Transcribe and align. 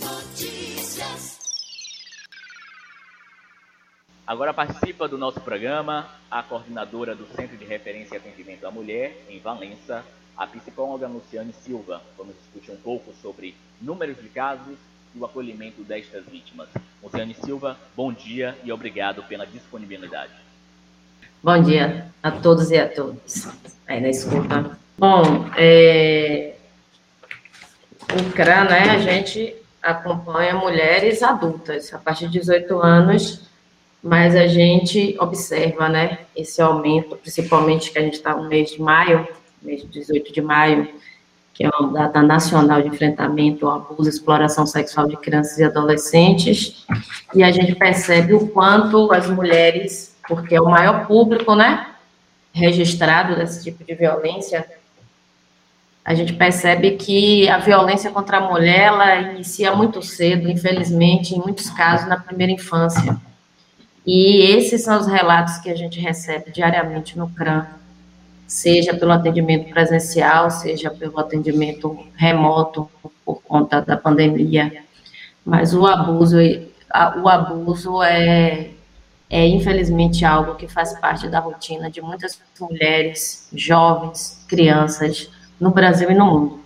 Notícias. 0.00 1.38
Agora 4.26 4.52
participa 4.52 5.06
do 5.06 5.16
nosso 5.16 5.40
programa 5.40 6.06
a 6.30 6.42
coordenadora 6.42 7.14
do 7.14 7.26
Centro 7.36 7.56
de 7.56 7.64
Referência 7.64 8.14
e 8.14 8.18
Atendimento 8.18 8.66
à 8.66 8.70
Mulher, 8.70 9.16
em 9.28 9.38
Valença, 9.38 10.04
a 10.36 10.46
psicóloga 10.46 11.06
Luciane 11.06 11.52
Silva. 11.52 12.02
Vamos 12.18 12.34
discutir 12.42 12.72
um 12.72 12.76
pouco 12.76 13.14
sobre 13.22 13.54
números 13.80 14.16
de 14.20 14.28
casos 14.28 14.76
e 15.14 15.18
o 15.18 15.24
acolhimento 15.24 15.82
destas 15.82 16.24
vítimas. 16.26 16.68
Luciane 17.02 17.34
Silva, 17.34 17.78
bom 17.94 18.12
dia 18.12 18.56
e 18.64 18.72
obrigado 18.72 19.22
pela 19.22 19.46
disponibilidade. 19.46 20.32
Bom 21.42 21.62
dia 21.62 22.10
a 22.22 22.30
todos 22.32 22.70
e 22.70 22.78
a 22.78 22.88
todas 22.88 23.48
aí 23.86 24.00
na 24.00 24.08
escuta. 24.08 24.76
Bom, 24.98 25.22
é... 25.56 26.55
o 28.20 28.32
CRA, 28.32 28.64
né, 28.64 28.90
a 28.90 28.98
gente 28.98 29.54
acompanha 29.82 30.54
mulheres 30.54 31.22
adultas 31.22 31.92
a 31.94 31.98
partir 31.98 32.26
de 32.26 32.40
18 32.40 32.78
anos, 32.78 33.42
mas 34.02 34.34
a 34.34 34.46
gente 34.46 35.16
observa, 35.20 35.88
né, 35.88 36.18
esse 36.34 36.60
aumento, 36.60 37.16
principalmente 37.16 37.90
que 37.90 37.98
a 37.98 38.02
gente 38.02 38.14
está 38.14 38.34
no 38.34 38.48
mês 38.48 38.70
de 38.70 38.80
maio, 38.80 39.26
mês 39.62 39.82
de 39.82 39.88
18 39.88 40.32
de 40.32 40.40
maio, 40.40 40.88
que 41.52 41.64
é 41.64 41.70
uma 41.70 41.90
data 41.90 42.22
nacional 42.22 42.82
de 42.82 42.88
enfrentamento 42.88 43.66
ao 43.66 43.76
abuso 43.76 44.08
e 44.08 44.12
exploração 44.12 44.66
sexual 44.66 45.08
de 45.08 45.16
crianças 45.16 45.58
e 45.58 45.64
adolescentes, 45.64 46.84
e 47.34 47.42
a 47.42 47.50
gente 47.50 47.74
percebe 47.74 48.34
o 48.34 48.48
quanto 48.48 49.12
as 49.12 49.28
mulheres, 49.28 50.14
porque 50.28 50.54
é 50.54 50.60
o 50.60 50.68
maior 50.68 51.06
público, 51.06 51.54
né, 51.54 51.86
registrado 52.52 53.36
desse 53.36 53.64
tipo 53.64 53.84
de 53.84 53.94
violência, 53.94 54.66
a 56.06 56.14
gente 56.14 56.34
percebe 56.34 56.92
que 56.92 57.48
a 57.48 57.58
violência 57.58 58.12
contra 58.12 58.36
a 58.36 58.40
mulher, 58.40 58.82
ela 58.82 59.16
inicia 59.16 59.74
muito 59.74 60.00
cedo, 60.00 60.48
infelizmente, 60.48 61.34
em 61.34 61.38
muitos 61.38 61.68
casos, 61.68 62.08
na 62.08 62.16
primeira 62.16 62.52
infância. 62.52 63.16
E 64.06 64.40
esses 64.52 64.84
são 64.84 65.00
os 65.00 65.08
relatos 65.08 65.58
que 65.58 65.68
a 65.68 65.74
gente 65.74 65.98
recebe 65.98 66.52
diariamente 66.52 67.18
no 67.18 67.28
CRAM, 67.30 67.66
seja 68.46 68.94
pelo 68.94 69.10
atendimento 69.10 69.68
presencial, 69.68 70.48
seja 70.48 70.92
pelo 70.92 71.18
atendimento 71.18 71.98
remoto 72.14 72.88
por 73.24 73.42
conta 73.42 73.82
da 73.82 73.96
pandemia. 73.96 74.84
Mas 75.44 75.74
o 75.74 75.84
abuso, 75.84 76.36
o 77.20 77.28
abuso 77.28 78.00
é, 78.04 78.70
é 79.28 79.44
infelizmente 79.44 80.24
algo 80.24 80.54
que 80.54 80.68
faz 80.68 80.96
parte 81.00 81.26
da 81.26 81.40
rotina 81.40 81.90
de 81.90 82.00
muitas 82.00 82.40
mulheres, 82.60 83.48
jovens, 83.52 84.44
crianças 84.46 85.34
no 85.58 85.70
Brasil 85.70 86.10
e 86.10 86.14
no 86.14 86.26
mundo. 86.26 86.60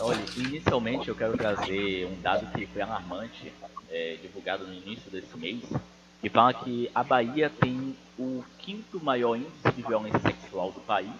Olha, 0.00 0.20
inicialmente 0.36 1.08
eu 1.08 1.14
quero 1.14 1.36
trazer 1.36 2.06
um 2.06 2.20
dado 2.20 2.46
que 2.52 2.66
foi 2.66 2.82
alarmante, 2.82 3.52
é, 3.90 4.16
divulgado 4.22 4.66
no 4.66 4.72
início 4.72 5.10
desse 5.10 5.36
mês, 5.36 5.62
que 6.20 6.28
fala 6.28 6.52
que 6.52 6.90
a 6.94 7.02
Bahia 7.02 7.50
tem 7.50 7.96
o 8.18 8.44
quinto 8.58 9.02
maior 9.02 9.36
índice 9.36 9.72
de 9.74 9.82
violência 9.82 10.20
sexual 10.20 10.70
do 10.70 10.80
país, 10.80 11.10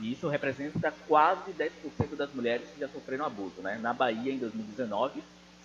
e 0.00 0.12
isso 0.12 0.28
representa 0.28 0.92
quase 1.06 1.52
10% 1.52 2.16
das 2.16 2.32
mulheres 2.34 2.68
que 2.70 2.80
já 2.80 2.88
sofreram 2.88 3.24
abuso. 3.24 3.60
Né? 3.62 3.78
Na 3.80 3.92
Bahia, 3.92 4.32
em 4.32 4.38
2019, 4.38 5.22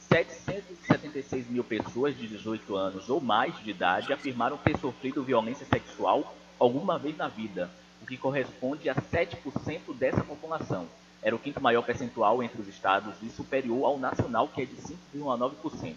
776 0.09 1.49
mil 1.49 1.63
pessoas 1.63 2.17
de 2.17 2.27
18 2.27 2.75
anos 2.75 3.09
ou 3.09 3.21
mais 3.21 3.57
de 3.63 3.69
idade 3.69 4.11
afirmaram 4.11 4.57
ter 4.57 4.77
sofrido 4.77 5.23
violência 5.23 5.65
sexual 5.65 6.35
alguma 6.59 6.97
vez 6.97 7.15
na 7.15 7.27
vida, 7.27 7.69
o 8.02 8.05
que 8.05 8.17
corresponde 8.17 8.89
a 8.89 8.95
7% 8.95 9.95
dessa 9.97 10.23
população. 10.23 10.88
Era 11.22 11.36
o 11.36 11.39
quinto 11.39 11.61
maior 11.61 11.81
percentual 11.83 12.42
entre 12.42 12.61
os 12.61 12.67
estados 12.67 13.14
e 13.22 13.30
superior 13.30 13.86
ao 13.86 14.00
nacional, 14.00 14.47
que 14.47 14.61
é 14.61 14.66
de 14.66 14.75
5,9%. 15.14 15.95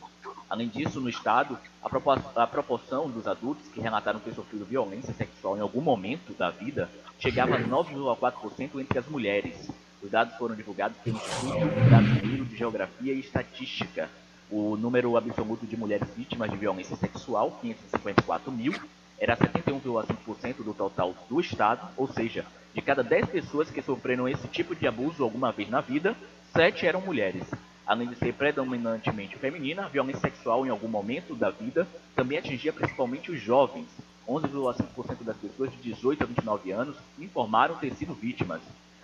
Além 0.50 0.68
disso, 0.68 1.00
no 1.00 1.08
estado, 1.08 1.56
a 1.80 2.46
proporção 2.46 3.08
dos 3.08 3.26
adultos 3.26 3.68
que 3.68 3.80
relataram 3.80 4.20
ter 4.20 4.34
sofrido 4.34 4.64
violência 4.64 5.14
sexual 5.14 5.56
em 5.56 5.60
algum 5.60 5.80
momento 5.80 6.34
da 6.34 6.50
vida 6.50 6.90
chegava 7.18 7.54
a 7.54 7.60
9,4% 7.60 8.80
entre 8.80 8.98
as 8.98 9.06
mulheres. 9.06 9.70
Os 10.02 10.10
dados 10.10 10.36
foram 10.36 10.56
divulgados 10.56 10.98
pelo 10.98 11.16
Instituto 11.16 11.88
Brasileiro 11.88 12.44
de 12.44 12.56
Geografia 12.56 13.12
e 13.14 13.20
Estatística. 13.20 14.10
O 14.50 14.76
número 14.76 15.16
absoluto 15.16 15.64
de 15.64 15.76
mulheres 15.76 16.08
vítimas 16.16 16.50
de 16.50 16.56
violência 16.56 16.96
sexual, 16.96 17.56
554 17.62 18.50
mil, 18.50 18.74
era 19.22 19.36
71,5% 19.36 20.64
do 20.64 20.74
total 20.74 21.14
do 21.30 21.40
estado, 21.40 21.88
ou 21.96 22.08
seja, 22.08 22.44
de 22.74 22.82
cada 22.82 23.04
10 23.04 23.26
pessoas 23.26 23.70
que 23.70 23.80
sofreram 23.80 24.28
esse 24.28 24.48
tipo 24.48 24.74
de 24.74 24.84
abuso 24.84 25.22
alguma 25.22 25.52
vez 25.52 25.70
na 25.70 25.80
vida, 25.80 26.16
7 26.52 26.88
eram 26.88 27.00
mulheres. 27.00 27.44
Além 27.86 28.08
de 28.08 28.16
ser 28.16 28.34
predominantemente 28.34 29.36
feminina, 29.36 29.84
a 29.84 29.88
violência 29.88 30.22
sexual 30.22 30.66
em 30.66 30.70
algum 30.70 30.88
momento 30.88 31.36
da 31.36 31.50
vida 31.50 31.86
também 32.16 32.36
atingia 32.36 32.72
principalmente 32.72 33.30
os 33.30 33.40
jovens. 33.40 33.86
11,5% 34.26 35.22
das 35.22 35.36
pessoas 35.36 35.70
de 35.70 35.76
18 35.76 36.24
a 36.24 36.26
29 36.26 36.72
anos 36.72 36.96
informaram 37.16 37.76
ter 37.76 37.94
sido 37.94 38.14
vítimas. 38.14 38.60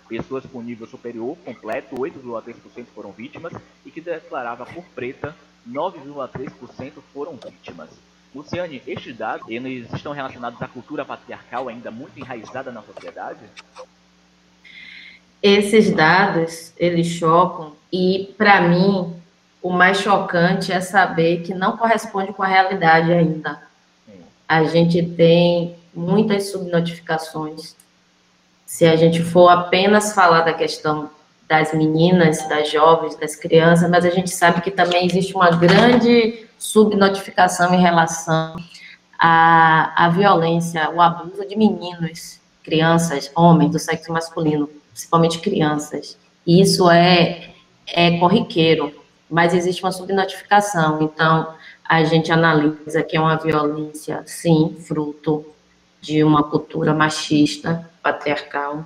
Pessoas 0.09 0.45
com 0.45 0.61
nível 0.61 0.85
superior 0.85 1.37
completo, 1.45 1.95
8,3% 1.95 2.87
foram 2.93 3.13
vítimas, 3.13 3.53
e 3.85 3.91
que 3.91 4.01
declarava 4.01 4.65
por 4.65 4.83
preta, 4.93 5.33
9,3% 5.65 6.93
foram 7.13 7.37
vítimas. 7.37 8.08
Luciane, 8.33 8.81
estes 8.85 9.17
dados, 9.17 9.47
eles 9.49 9.91
estão 9.93 10.11
relacionados 10.11 10.61
à 10.61 10.67
cultura 10.67 11.03
patriarcal 11.03 11.67
ainda 11.67 11.89
muito 11.89 12.19
enraizada 12.19 12.71
na 12.71 12.81
sociedade? 12.83 13.39
Esses 15.41 15.91
dados, 15.91 16.73
eles 16.77 17.07
chocam 17.07 17.73
e, 17.91 18.33
para 18.37 18.61
mim, 18.61 19.15
o 19.61 19.71
mais 19.71 19.99
chocante 19.99 20.71
é 20.71 20.79
saber 20.79 21.41
que 21.41 21.53
não 21.53 21.75
corresponde 21.75 22.31
com 22.33 22.43
a 22.43 22.47
realidade 22.47 23.11
ainda. 23.11 23.61
A 24.47 24.63
gente 24.63 25.01
tem 25.01 25.75
muitas 25.93 26.51
subnotificações. 26.51 27.75
Se 28.65 28.85
a 28.85 28.95
gente 28.95 29.23
for 29.23 29.49
apenas 29.49 30.13
falar 30.13 30.41
da 30.41 30.53
questão 30.53 31.09
das 31.47 31.73
meninas, 31.73 32.47
das 32.47 32.69
jovens, 32.69 33.15
das 33.15 33.35
crianças, 33.35 33.89
mas 33.89 34.05
a 34.05 34.09
gente 34.11 34.29
sabe 34.29 34.61
que 34.61 34.69
também 34.69 35.05
existe 35.05 35.33
uma 35.33 35.49
grande 35.49 36.47
subnotificação 36.59 37.73
em 37.73 37.81
relação 37.81 38.55
à, 39.17 40.05
à 40.05 40.09
violência, 40.09 40.91
o 40.91 41.01
abuso 41.01 41.47
de 41.47 41.55
meninos, 41.55 42.39
crianças, 42.63 43.31
homens 43.35 43.71
do 43.71 43.79
sexo 43.79 44.11
masculino, 44.11 44.69
principalmente 44.91 45.39
crianças. 45.39 46.15
Isso 46.45 46.89
é 46.91 47.49
é 47.93 48.17
corriqueiro, 48.17 48.93
mas 49.29 49.53
existe 49.53 49.83
uma 49.83 49.91
subnotificação. 49.91 51.01
Então, 51.01 51.53
a 51.83 52.03
gente 52.03 52.31
analisa 52.31 53.03
que 53.03 53.17
é 53.17 53.19
uma 53.19 53.35
violência, 53.35 54.23
sim, 54.25 54.77
fruto 54.79 55.45
de 56.01 56.23
uma 56.23 56.43
cultura 56.43 56.93
machista, 56.93 57.89
patriarcal, 58.01 58.85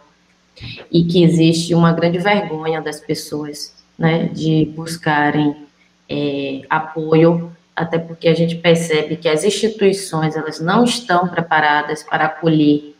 e 0.92 1.04
que 1.04 1.24
existe 1.24 1.74
uma 1.74 1.92
grande 1.92 2.18
vergonha 2.18 2.82
das 2.82 3.00
pessoas, 3.00 3.74
né, 3.98 4.26
de 4.26 4.66
buscarem 4.76 5.68
é, 6.10 6.62
apoio, 6.70 7.52
até 7.76 7.98
porque 7.98 8.28
a 8.28 8.36
gente 8.36 8.56
percebe 8.56 9.16
que 9.18 9.28
as 9.28 9.44
instituições 9.44 10.36
elas 10.36 10.60
não 10.60 10.84
estão 10.84 11.28
preparadas 11.28 12.04
para 12.04 12.26
acolher 12.26 12.96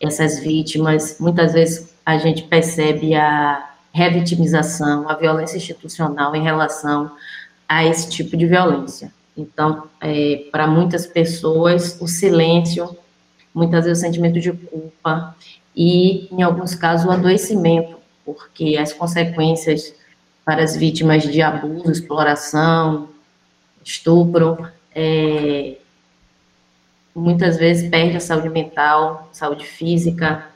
essas 0.00 0.38
vítimas. 0.40 1.16
Muitas 1.18 1.52
vezes 1.52 1.94
a 2.04 2.18
gente 2.18 2.42
percebe 2.42 3.14
a 3.14 3.70
revitimização, 3.92 5.08
a 5.08 5.14
violência 5.14 5.56
institucional 5.56 6.34
em 6.34 6.42
relação 6.42 7.12
a 7.68 7.84
esse 7.84 8.10
tipo 8.10 8.36
de 8.36 8.46
violência. 8.46 9.12
Então, 9.36 9.84
é, 10.00 10.46
para 10.50 10.66
muitas 10.66 11.06
pessoas, 11.06 11.98
o 12.00 12.06
silêncio, 12.06 12.96
muitas 13.54 13.84
vezes 13.84 14.02
o 14.02 14.06
sentimento 14.06 14.40
de 14.40 14.52
culpa 14.52 15.34
e, 15.74 16.28
em 16.30 16.42
alguns 16.42 16.74
casos, 16.74 17.06
o 17.06 17.10
adoecimento, 17.10 17.96
porque 18.24 18.76
as 18.76 18.92
consequências 18.92 19.94
para 20.44 20.62
as 20.62 20.76
vítimas 20.76 21.22
de 21.22 21.40
abuso, 21.40 21.90
exploração, 21.90 23.08
estupro, 23.84 24.68
é, 24.94 25.76
muitas 27.14 27.56
vezes 27.56 27.88
perde 27.90 28.16
a 28.16 28.20
saúde 28.20 28.48
mental, 28.48 29.28
saúde 29.32 29.66
física, 29.66 30.46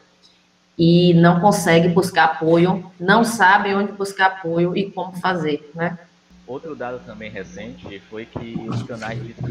e 0.79 1.15
não 1.15 1.41
consegue 1.41 1.89
buscar 1.89 2.25
apoio, 2.25 2.91
não 3.01 3.25
sabe 3.25 3.75
onde 3.75 3.93
buscar 3.93 4.27
apoio 4.27 4.77
e 4.77 4.91
como 4.91 5.17
fazer, 5.17 5.71
né? 5.75 5.99
Outro 6.47 6.77
dado 6.77 7.05
também 7.05 7.29
recente 7.31 7.99
foi 8.09 8.25
que 8.27 8.55
os 8.69 8.83
canais 8.85 9.21
de 9.21 9.35
100 9.35 9.45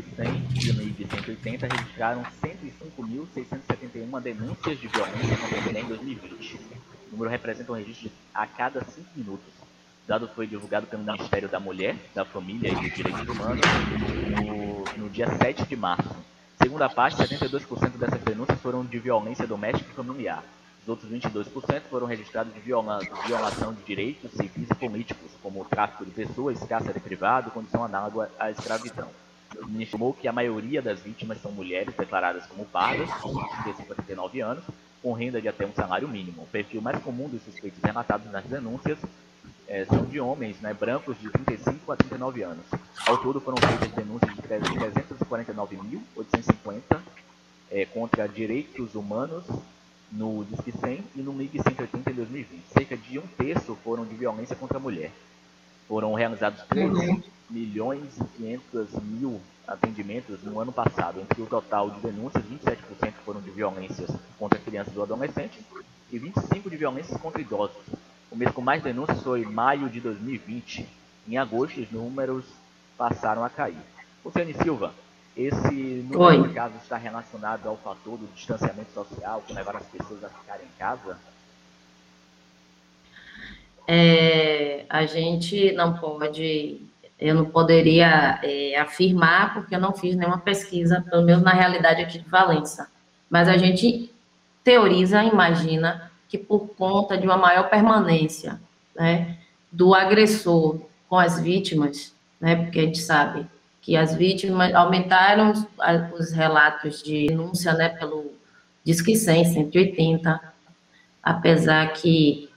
e 0.81 0.92
de 0.92 1.06
180 1.06 1.68
registraram 1.68 2.24
105.671 2.42 4.21
denúncias 4.21 4.80
de 4.80 4.88
violência 4.88 5.36
contra 5.38 5.57
a 5.57 5.62
mulher 5.62 5.83
em 5.83 5.88
2020. 5.88 6.56
O 6.56 7.12
número 7.12 7.30
representa 7.30 7.71
um 7.74 7.75
registro 7.75 8.10
a 8.33 8.48
cada 8.48 8.81
5 8.81 9.10
minutos. 9.13 9.65
O 10.06 10.07
dado 10.07 10.28
foi 10.28 10.46
divulgado 10.46 10.86
pelo 10.86 11.04
Ministério 11.04 11.50
da 11.50 11.60
Mulher, 11.60 11.96
da 12.13 12.24
Família 12.24 12.72
e 12.72 12.75
dos 12.75 12.94
Direitos 12.94 13.28
Humanos 13.28 13.66
no, 14.38 15.06
no 15.06 15.10
dia 15.10 15.28
7 15.36 15.66
de 15.66 15.75
março. 15.75 16.16
Segundo 16.62 16.84
a 16.84 16.90
parte, 16.90 17.18
72% 17.18 17.98
dessas 17.98 18.22
denúncias 18.22 18.62
foram 18.62 18.86
de 18.86 19.00
violência 19.00 19.48
doméstica 19.48 19.90
e 19.90 19.96
familiar. 19.96 20.44
Os 20.84 20.90
outros 20.90 21.12
22% 21.12 21.81
foram 21.90 22.06
registrados 22.06 22.54
de 22.54 22.60
viola, 22.60 23.00
violação 23.25 23.74
de 23.74 23.81
direitos 23.81 24.30
civis 24.34 24.69
e 24.69 24.75
políticos, 24.75 25.31
como 25.42 25.62
o 25.62 25.66
tráfico 25.66 26.06
de 26.06 26.12
pessoas, 26.12 26.60
cárcere 26.60 27.00
privado, 27.00 27.50
condição 27.50 27.84
análoga 27.84 28.30
à 28.38 28.52
escravidão. 28.52 29.10
Ministro 29.56 29.81
informou 29.81 30.13
que 30.13 30.28
a 30.28 30.31
maioria 30.31 30.84
das 30.84 31.00
vítimas 31.00 31.42
são 31.42 31.52
mulheres 31.52 31.96
declaradas 31.96 32.46
como 32.46 32.63
pardas, 32.66 33.10
de 33.66 33.74
59 33.74 34.40
anos, 34.40 34.63
com 35.02 35.13
renda 35.13 35.42
de 35.42 35.48
até 35.48 35.66
um 35.66 35.74
salário 35.74 36.07
mínimo. 36.07 36.44
O 36.44 36.48
perfil 36.48 36.80
mais 36.80 37.02
comum 37.02 37.28
dos 37.28 37.42
suspeitos 37.42 37.81
relatados 37.81 38.31
nas 38.31 38.44
denúncias 38.46 39.00
é, 39.68 39.84
são 39.86 40.06
de 40.06 40.20
homens 40.20 40.60
né, 40.62 40.72
brancos 40.74 41.20
de 41.20 41.30
35 41.30 41.92
a 41.92 41.96
39 41.96 42.44
anos. 42.44 42.66
Ao 43.06 43.18
todo 43.18 43.42
foram 43.42 43.58
feitas 43.58 43.92
denúncias 43.92 44.34
de 44.36 44.42
349.850 44.42 47.00
é, 47.72 47.86
contra 47.86 48.28
direitos 48.28 48.96
humanos 48.96 49.46
no 50.12 50.44
Disque 50.46 50.72
100 50.72 51.04
e 51.16 51.22
no 51.22 51.34
MIG 51.34 51.62
180 51.62 52.12
em 52.12 52.14
2020. 52.14 52.64
Cerca 52.72 52.96
de 52.96 53.20
um 53.20 53.28
terço 53.38 53.76
foram 53.84 54.06
de 54.06 54.16
violência 54.16 54.56
contra 54.56 54.78
a 54.78 54.82
mulher. 54.82 55.12
Foram 55.88 56.14
realizados 56.14 56.64
3 56.70 56.92
uhum. 56.92 57.22
milhões 57.50 58.18
e 58.20 58.24
500 58.38 58.94
mil 59.04 59.42
atendimentos 59.68 60.44
no 60.44 60.60
ano 60.60 60.72
passado. 60.72 61.20
Entre 61.22 61.42
o 61.42 61.46
total 61.46 61.90
de 61.90 62.00
denúncias, 62.02 62.44
27% 62.46 63.14
foram 63.26 63.42
de 63.42 63.52
violências 63.52 64.10
contra 64.38 64.60
crianças 64.60 64.96
ou 64.96 65.04
adolescentes 65.04 65.60
e 66.12 66.20
25% 66.20 66.70
de 66.70 66.78
violências 66.78 67.20
contra 67.20 67.42
idosos. 67.42 67.84
O 68.36 68.38
mês 68.38 68.52
com 68.52 68.62
mais 68.62 68.84
denúncias 68.84 69.24
foi 69.24 69.46
maio 69.46 69.88
de 69.88 70.02
2020. 70.02 70.86
Em 71.26 71.38
agosto, 71.38 71.80
os 71.80 71.90
números 71.90 72.44
passaram 72.98 73.46
a 73.46 73.50
cair. 73.50 73.78
Luciane 74.26 74.54
Silva, 74.54 74.94
esse 75.38 76.04
número 76.04 76.20
Oi. 76.20 76.48
de 76.50 76.54
casos 76.54 76.82
está 76.84 76.98
relacionado 76.98 77.66
ao 77.66 77.78
fator 77.78 78.18
do 78.18 78.28
distanciamento 78.36 78.92
social, 78.94 79.42
que 79.48 79.54
levaram 79.54 79.80
as 79.80 79.86
pessoas 79.86 80.22
a 80.22 80.28
ficarem 80.28 80.66
em 80.66 80.78
casa? 80.78 81.18
É, 83.88 84.84
a 84.90 85.06
gente 85.06 85.72
não 85.72 85.94
pode, 85.94 86.81
eu 87.18 87.36
não 87.36 87.46
poderia 87.46 88.42
é, 88.44 88.78
afirmar, 88.78 89.54
porque 89.54 89.76
eu 89.76 89.80
não 89.80 89.94
fiz 89.94 90.14
nenhuma 90.14 90.40
pesquisa, 90.40 91.06
pelo 91.10 91.24
menos 91.24 91.42
na 91.42 91.54
realidade 91.54 92.02
aqui 92.02 92.20
de 92.20 92.28
Valença. 92.28 92.92
Mas 93.30 93.48
a 93.48 93.56
gente 93.56 94.14
teoriza, 94.62 95.24
imagina, 95.24 96.12
que 96.36 96.44
por 96.44 96.68
conta 96.76 97.18
de 97.18 97.26
uma 97.26 97.38
maior 97.38 97.70
permanência 97.70 98.60
né, 98.94 99.38
do 99.72 99.96
agressor 99.96 100.82
com 101.08 101.18
as 101.18 101.40
vítimas, 101.40 102.14
né, 102.40 102.56
porque 102.56 102.80
a 102.80 102.84
gente 102.84 103.00
sabe 103.00 103.48
que 103.82 103.96
as 103.96 104.16
vítimas 104.16 104.74
aumentaram 104.74 105.52
os, 105.52 105.66
os 106.20 106.32
relatos 106.32 107.02
de 107.02 107.28
denúncia 107.28 107.74
né, 107.74 107.90
pelo 107.90 108.34
Disque 108.84 109.16
100, 109.16 109.46
180, 109.46 110.42
apesar 111.24 111.94
que 111.94 112.50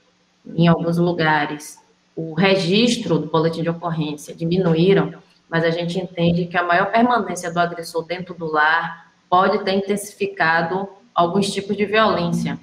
em 0.45 0.67
alguns 0.67 0.97
lugares 0.97 1.79
o 2.15 2.33
registro 2.33 3.17
do 3.19 3.27
boletim 3.27 3.61
de 3.61 3.69
ocorrência 3.69 4.35
diminuíram, 4.35 5.13
mas 5.47 5.63
a 5.63 5.71
gente 5.71 5.97
entende 5.97 6.45
que 6.45 6.57
a 6.57 6.63
maior 6.63 6.91
permanência 6.91 7.51
do 7.51 7.59
agressor 7.59 8.05
dentro 8.05 8.33
do 8.33 8.51
lar 8.51 9.11
pode 9.29 9.63
ter 9.63 9.73
intensificado 9.73 10.89
alguns 11.15 11.51
tipos 11.51 11.77
de 11.77 11.85
violência. 11.85 12.59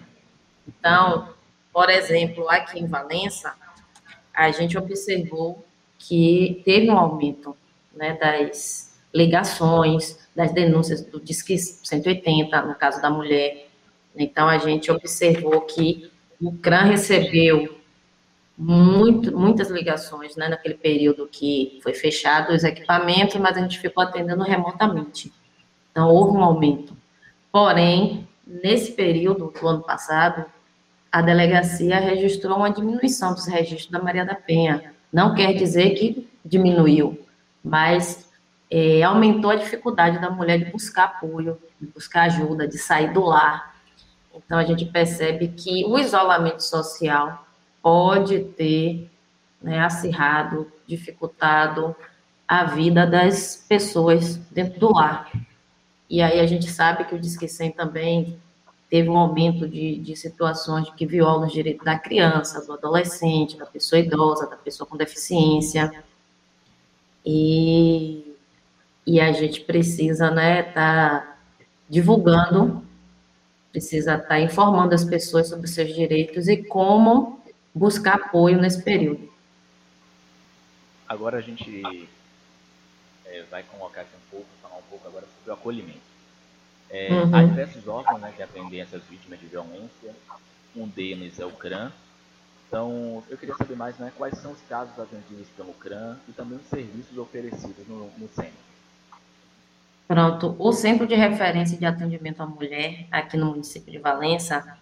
Então, 0.66 1.28
por 1.72 1.90
exemplo, 1.90 2.48
aqui 2.48 2.78
em 2.78 2.86
Valença, 2.86 3.54
a 4.32 4.50
gente 4.50 4.76
observou 4.76 5.64
que 5.98 6.62
teve 6.64 6.90
um 6.90 6.98
aumento 6.98 7.56
né, 7.94 8.14
das 8.14 8.98
ligações, 9.14 10.18
das 10.34 10.52
denúncias 10.52 11.02
do 11.02 11.18
Disque 11.20 11.56
180, 11.56 12.62
no 12.62 12.74
caso 12.74 13.00
da 13.00 13.08
mulher. 13.08 13.68
Então, 14.14 14.48
a 14.48 14.58
gente 14.58 14.90
observou 14.90 15.62
que 15.62 16.10
o 16.40 16.52
CRAN 16.52 16.84
recebeu 16.84 17.78
muito, 18.56 19.36
muitas 19.36 19.70
ligações 19.70 20.36
né, 20.36 20.48
naquele 20.48 20.74
período 20.74 21.26
que 21.26 21.78
foi 21.82 21.94
fechado 21.94 22.52
os 22.52 22.64
equipamentos, 22.64 23.36
mas 23.36 23.56
a 23.56 23.60
gente 23.60 23.78
ficou 23.78 24.02
atendendo 24.02 24.42
remotamente. 24.42 25.32
Então, 25.90 26.10
houve 26.10 26.36
um 26.36 26.44
aumento. 26.44 26.96
Porém, 27.50 28.28
nesse 28.46 28.92
período 28.92 29.50
do 29.50 29.68
ano 29.68 29.82
passado, 29.82 30.44
a 31.16 31.22
delegacia 31.22 31.98
registrou 31.98 32.58
uma 32.58 32.70
diminuição 32.70 33.32
dos 33.32 33.46
registros 33.46 33.90
da 33.90 33.98
Maria 33.98 34.22
da 34.22 34.34
Penha. 34.34 34.92
Não 35.10 35.34
quer 35.34 35.54
dizer 35.54 35.94
que 35.94 36.28
diminuiu, 36.44 37.26
mas 37.64 38.30
é, 38.70 39.02
aumentou 39.02 39.50
a 39.50 39.56
dificuldade 39.56 40.18
da 40.18 40.28
mulher 40.28 40.58
de 40.58 40.70
buscar 40.70 41.04
apoio, 41.04 41.58
de 41.80 41.86
buscar 41.86 42.24
ajuda, 42.24 42.68
de 42.68 42.76
sair 42.76 43.14
do 43.14 43.24
lar. 43.24 43.74
Então, 44.34 44.58
a 44.58 44.64
gente 44.64 44.84
percebe 44.84 45.48
que 45.48 45.86
o 45.86 45.98
isolamento 45.98 46.60
social 46.60 47.46
pode 47.80 48.40
ter 48.54 49.10
né, 49.62 49.80
acirrado, 49.80 50.70
dificultado 50.86 51.96
a 52.46 52.64
vida 52.64 53.06
das 53.06 53.64
pessoas 53.66 54.36
dentro 54.50 54.78
do 54.78 54.92
lar. 54.92 55.32
E 56.10 56.20
aí 56.20 56.40
a 56.40 56.46
gente 56.46 56.70
sabe 56.70 57.04
que 57.04 57.14
o 57.14 57.18
Disque 57.18 57.48
100 57.48 57.72
também 57.72 58.38
teve 58.88 59.08
um 59.08 59.16
aumento 59.16 59.68
de, 59.68 59.98
de 59.98 60.16
situações 60.16 60.88
que 60.90 61.06
violam 61.06 61.46
os 61.46 61.52
direitos 61.52 61.84
da 61.84 61.98
criança, 61.98 62.64
do 62.64 62.72
adolescente, 62.72 63.56
da 63.56 63.66
pessoa 63.66 63.98
idosa, 63.98 64.48
da 64.48 64.56
pessoa 64.56 64.86
com 64.86 64.96
deficiência. 64.96 66.04
E, 67.24 68.36
e 69.06 69.20
a 69.20 69.32
gente 69.32 69.62
precisa, 69.62 70.30
né, 70.30 70.62
tá 70.62 71.36
divulgando, 71.88 72.84
precisa 73.72 74.14
estar 74.14 74.28
tá 74.28 74.40
informando 74.40 74.94
as 74.94 75.04
pessoas 75.04 75.48
sobre 75.48 75.66
os 75.66 75.74
seus 75.74 75.92
direitos 75.92 76.46
e 76.46 76.56
como 76.56 77.40
buscar 77.74 78.14
apoio 78.14 78.60
nesse 78.60 78.82
período. 78.82 79.28
Agora 81.08 81.38
a 81.38 81.40
gente 81.40 81.82
é, 83.24 83.42
vai 83.50 83.62
colocar 83.64 84.02
aqui 84.02 84.14
um 84.16 84.30
pouco, 84.30 84.46
falar 84.62 84.76
um 84.76 84.82
pouco 84.88 85.06
agora 85.06 85.26
sobre 85.26 85.50
o 85.50 85.54
acolhimento. 85.54 86.15
É, 86.90 87.12
uhum. 87.12 87.34
Há 87.34 87.42
diversos 87.42 87.86
órgãos 87.88 88.20
né, 88.20 88.32
que 88.36 88.42
atendem 88.42 88.80
essas 88.80 89.02
vítimas 89.04 89.40
de 89.40 89.46
violência, 89.46 90.14
um 90.74 90.86
deles 90.86 91.38
é 91.40 91.46
o 91.46 91.50
CRAM, 91.50 91.92
então, 92.68 93.22
eu 93.30 93.38
queria 93.38 93.54
saber 93.54 93.76
mais 93.76 93.96
né, 93.98 94.12
quais 94.16 94.36
são 94.38 94.52
os 94.52 94.60
casos 94.68 94.98
atendidos 94.98 95.48
pelo 95.56 95.72
CRAM 95.74 96.16
e 96.28 96.32
também 96.32 96.58
os 96.58 96.66
serviços 96.66 97.16
oferecidos 97.16 97.86
no, 97.86 98.10
no 98.18 98.28
centro. 98.28 98.66
Pronto, 100.08 100.56
o 100.58 100.72
Centro 100.72 101.06
de 101.06 101.14
Referência 101.14 101.78
de 101.78 101.84
Atendimento 101.84 102.40
à 102.40 102.46
Mulher, 102.46 103.06
aqui 103.10 103.36
no 103.36 103.46
município 103.46 103.90
de 103.90 103.98
Valença, 103.98 104.78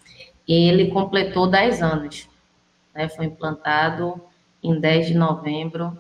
ele 0.46 0.90
completou 0.90 1.48
10 1.48 1.82
anos. 1.82 2.28
Né, 2.94 3.08
foi 3.08 3.26
implantado 3.26 4.20
em 4.62 4.78
10 4.78 5.08
de 5.08 5.14
novembro 5.14 5.96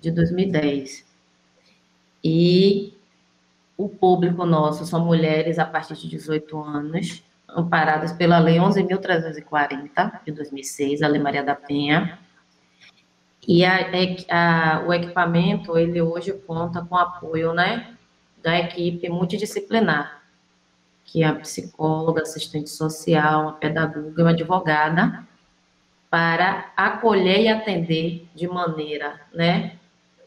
de 0.00 0.10
2010. 0.10 1.04
E 2.22 2.94
o 3.84 3.88
público 3.88 4.46
nosso 4.46 4.86
são 4.86 5.04
mulheres 5.04 5.58
a 5.58 5.64
partir 5.64 5.94
de 5.94 6.08
18 6.08 6.62
anos, 6.62 7.24
amparadas 7.48 8.12
pela 8.12 8.38
Lei 8.38 8.58
11.340, 8.58 10.20
de 10.24 10.32
2006, 10.32 11.02
a 11.02 11.08
Lei 11.08 11.20
Maria 11.20 11.42
da 11.42 11.56
Penha. 11.56 12.18
E 13.46 13.64
a, 13.64 13.80
a, 14.30 14.84
o 14.86 14.94
equipamento, 14.94 15.76
ele 15.76 16.00
hoje 16.00 16.32
conta 16.32 16.80
com 16.84 16.96
apoio, 16.96 17.52
né, 17.52 17.96
da 18.40 18.56
equipe 18.56 19.08
multidisciplinar, 19.08 20.22
que 21.04 21.24
é 21.24 21.26
a 21.26 21.34
psicóloga, 21.34 22.22
assistente 22.22 22.70
social, 22.70 23.48
a 23.48 23.52
pedagoga 23.52 24.22
uma 24.22 24.30
advogada, 24.30 25.26
para 26.08 26.72
acolher 26.76 27.40
e 27.40 27.48
atender 27.48 28.28
de 28.32 28.46
maneira, 28.46 29.20
né, 29.34 29.76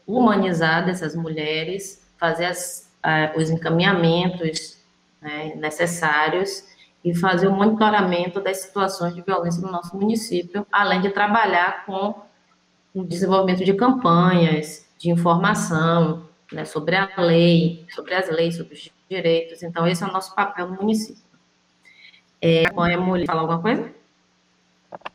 humanizada 0.06 0.90
essas 0.90 1.16
mulheres, 1.16 2.06
fazer 2.18 2.44
as, 2.44 2.85
os 3.36 3.50
encaminhamentos 3.50 4.76
né, 5.20 5.54
necessários 5.56 6.64
e 7.04 7.14
fazer 7.14 7.46
o 7.46 7.52
monitoramento 7.52 8.40
das 8.40 8.58
situações 8.58 9.14
de 9.14 9.22
violência 9.22 9.62
no 9.62 9.70
nosso 9.70 9.96
município, 9.96 10.66
além 10.72 11.00
de 11.00 11.10
trabalhar 11.10 11.84
com 11.86 12.20
o 12.94 13.04
desenvolvimento 13.04 13.64
de 13.64 13.74
campanhas 13.74 14.88
de 14.98 15.10
informação 15.10 16.26
né, 16.52 16.64
sobre 16.64 16.96
a 16.96 17.08
lei, 17.18 17.86
sobre 17.90 18.14
as 18.14 18.28
leis, 18.28 18.56
sobre 18.56 18.74
os 18.74 18.90
direitos. 19.08 19.62
Então, 19.62 19.86
esse 19.86 20.02
é 20.02 20.06
o 20.06 20.12
nosso 20.12 20.34
papel 20.34 20.68
no 20.68 20.76
município. 20.76 21.22
É, 22.40 22.64
a 22.68 22.98
mulher 22.98 23.26
falar 23.26 23.42
alguma 23.42 23.60
coisa? 23.60 23.82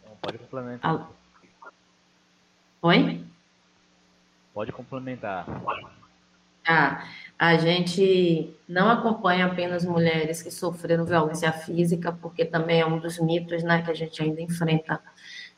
Não, 0.05 0.15
pode 0.21 0.38
complementar. 0.38 1.10
Oi? 2.81 3.24
Pode 4.53 4.71
complementar. 4.71 5.45
Ah, 6.65 7.05
a 7.41 7.57
gente 7.57 8.55
não 8.69 8.88
acompanha 8.88 9.48
apenas 9.48 9.83
mulheres 9.83 10.43
que 10.43 10.51
sofreram 10.51 11.05
violência 11.05 11.51
física, 11.51 12.12
porque 12.12 12.45
também 12.45 12.81
é 12.81 12.86
um 12.86 13.00
dos 13.00 13.17
mitos 13.17 13.63
né, 13.63 13.81
que 13.81 13.89
a 13.89 13.95
gente 13.95 14.21
ainda 14.21 14.39
enfrenta, 14.39 15.01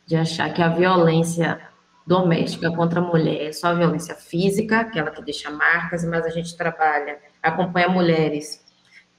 de 0.05 0.15
achar 0.15 0.53
que 0.53 0.61
a 0.61 0.69
violência 0.69 1.59
doméstica 2.07 2.71
contra 2.71 3.01
a 3.01 3.03
mulher 3.03 3.49
é 3.49 3.51
só 3.51 3.67
a 3.67 3.73
violência 3.73 4.15
física, 4.15 4.79
aquela 4.79 5.11
que 5.11 5.21
deixa 5.21 5.51
marcas, 5.51 6.05
mas 6.05 6.25
a 6.25 6.29
gente 6.29 6.55
trabalha, 6.55 7.19
acompanha 7.41 7.89
mulheres 7.89 8.63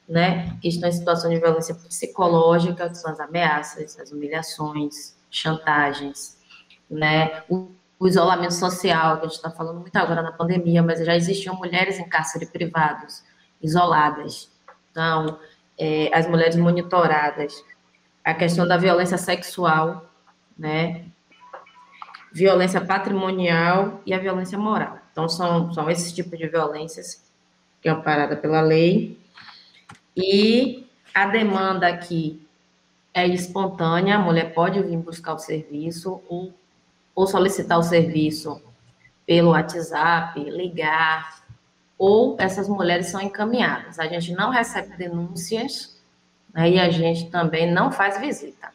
né, 0.08 0.56
que 0.62 0.68
estão 0.68 0.88
em 0.88 0.92
situação 0.92 1.28
de 1.28 1.38
violência 1.38 1.74
psicológica, 1.74 2.88
que 2.88 2.96
são 2.96 3.12
as 3.12 3.20
ameaças, 3.20 4.00
as 4.00 4.10
humilhações, 4.10 5.14
chantagens, 5.30 6.38
né, 6.88 7.42
o 7.98 8.08
isolamento 8.08 8.54
social, 8.54 9.18
que 9.18 9.26
a 9.26 9.28
gente 9.28 9.36
está 9.36 9.50
falando 9.50 9.80
muito 9.80 9.96
agora 9.96 10.22
na 10.22 10.32
pandemia, 10.32 10.82
mas 10.82 11.04
já 11.04 11.16
existiam 11.16 11.54
mulheres 11.56 11.98
em 11.98 12.08
cárcere 12.08 12.46
privados, 12.46 13.22
isoladas. 13.62 14.50
Então, 14.90 15.38
é, 15.78 16.10
as 16.12 16.26
mulheres 16.26 16.56
monitoradas, 16.56 17.64
a 18.22 18.34
questão 18.34 18.66
da 18.66 18.76
violência 18.76 19.18
sexual, 19.18 20.10
né, 20.58 21.06
violência 22.32 22.80
patrimonial 22.80 24.00
e 24.04 24.12
a 24.12 24.18
violência 24.18 24.58
moral. 24.58 24.98
Então, 25.12 25.28
são, 25.28 25.72
são 25.72 25.88
esses 25.88 26.12
tipos 26.12 26.36
de 26.38 26.48
violências 26.48 27.24
que 27.80 27.88
é 27.88 27.92
amparada 27.92 28.34
pela 28.34 28.60
lei. 28.60 29.20
E 30.16 30.88
a 31.14 31.26
demanda 31.26 31.86
aqui 31.86 32.44
é 33.12 33.26
espontânea, 33.28 34.16
a 34.16 34.18
mulher 34.18 34.52
pode 34.52 34.82
vir 34.82 34.96
buscar 34.96 35.34
o 35.34 35.38
serviço 35.38 36.20
ou, 36.28 36.52
ou 37.14 37.26
solicitar 37.26 37.78
o 37.78 37.82
serviço 37.82 38.60
pelo 39.26 39.50
WhatsApp, 39.50 40.38
ligar, 40.38 41.42
ou 41.98 42.36
essas 42.38 42.68
mulheres 42.68 43.06
são 43.06 43.20
encaminhadas. 43.20 43.98
A 43.98 44.06
gente 44.06 44.32
não 44.32 44.50
recebe 44.50 44.96
denúncias 44.96 45.98
né, 46.52 46.70
e 46.70 46.78
a 46.78 46.90
gente 46.90 47.30
também 47.30 47.70
não 47.70 47.90
faz 47.90 48.18
visita. 48.18 48.72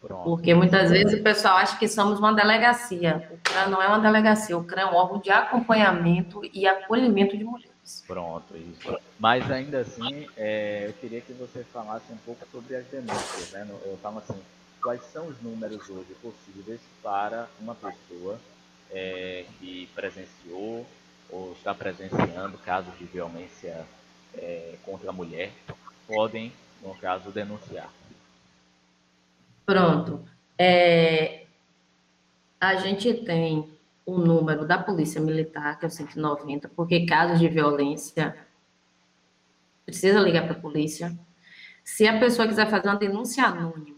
Pronto. 0.00 0.24
Porque 0.24 0.52
muitas 0.54 0.90
vezes 0.90 1.18
o 1.18 1.22
pessoal 1.22 1.56
acha 1.56 1.78
que 1.78 1.88
somos 1.88 2.18
uma 2.18 2.34
delegacia. 2.34 3.26
O 3.30 3.38
CRAN 3.38 3.68
não 3.68 3.80
é 3.80 3.86
uma 3.86 3.98
delegacia, 3.98 4.56
o 4.56 4.62
CRAN 4.62 4.82
é 4.82 4.86
um 4.86 4.94
órgão 4.94 5.18
de 5.18 5.30
acompanhamento 5.30 6.42
e 6.52 6.66
acolhimento 6.66 7.38
de 7.38 7.44
mulheres. 7.44 8.04
Pronto, 8.06 8.54
isso. 8.54 8.98
Mas 9.18 9.50
ainda 9.50 9.80
assim, 9.80 10.26
é, 10.36 10.88
eu 10.88 10.92
queria 10.94 11.22
que 11.22 11.32
você 11.32 11.64
falasse 11.64 12.12
um 12.12 12.16
pouco 12.18 12.46
sobre 12.52 12.76
as 12.76 12.84
denúncias. 12.86 13.52
Né? 13.52 13.66
Eu 13.86 13.98
falo 14.02 14.18
assim, 14.18 14.38
quais 14.84 15.02
são 15.04 15.28
os 15.28 15.40
números 15.40 15.88
hoje 15.88 16.14
possíveis 16.20 16.78
para 17.02 17.48
uma 17.58 17.74
pessoa 17.74 18.38
é, 18.90 19.46
que 19.58 19.88
presenciou 19.94 20.86
ou 21.30 21.52
está 21.54 21.74
presenciando 21.74 22.58
casos 22.58 22.96
de 22.98 23.06
violência 23.06 23.86
é, 24.34 24.74
contra 24.84 25.08
a 25.08 25.12
mulher, 25.12 25.50
podem, 26.06 26.52
no 26.82 26.94
caso, 26.96 27.30
denunciar. 27.30 27.90
Pronto. 29.64 30.22
É, 30.58 31.46
a 32.60 32.74
gente 32.76 33.14
tem 33.24 33.66
o 34.04 34.18
número 34.18 34.66
da 34.66 34.76
Polícia 34.76 35.18
Militar, 35.18 35.78
que 35.78 35.86
é 35.86 35.88
o 35.88 35.90
190, 35.90 36.68
porque 36.68 37.06
casos 37.06 37.40
de 37.40 37.48
violência 37.48 38.36
precisa 39.86 40.20
ligar 40.20 40.46
para 40.46 40.58
a 40.58 40.60
polícia. 40.60 41.18
Se 41.82 42.06
a 42.06 42.20
pessoa 42.20 42.46
quiser 42.46 42.68
fazer 42.68 42.88
uma 42.88 42.96
denúncia 42.96 43.44
anônima, 43.44 43.93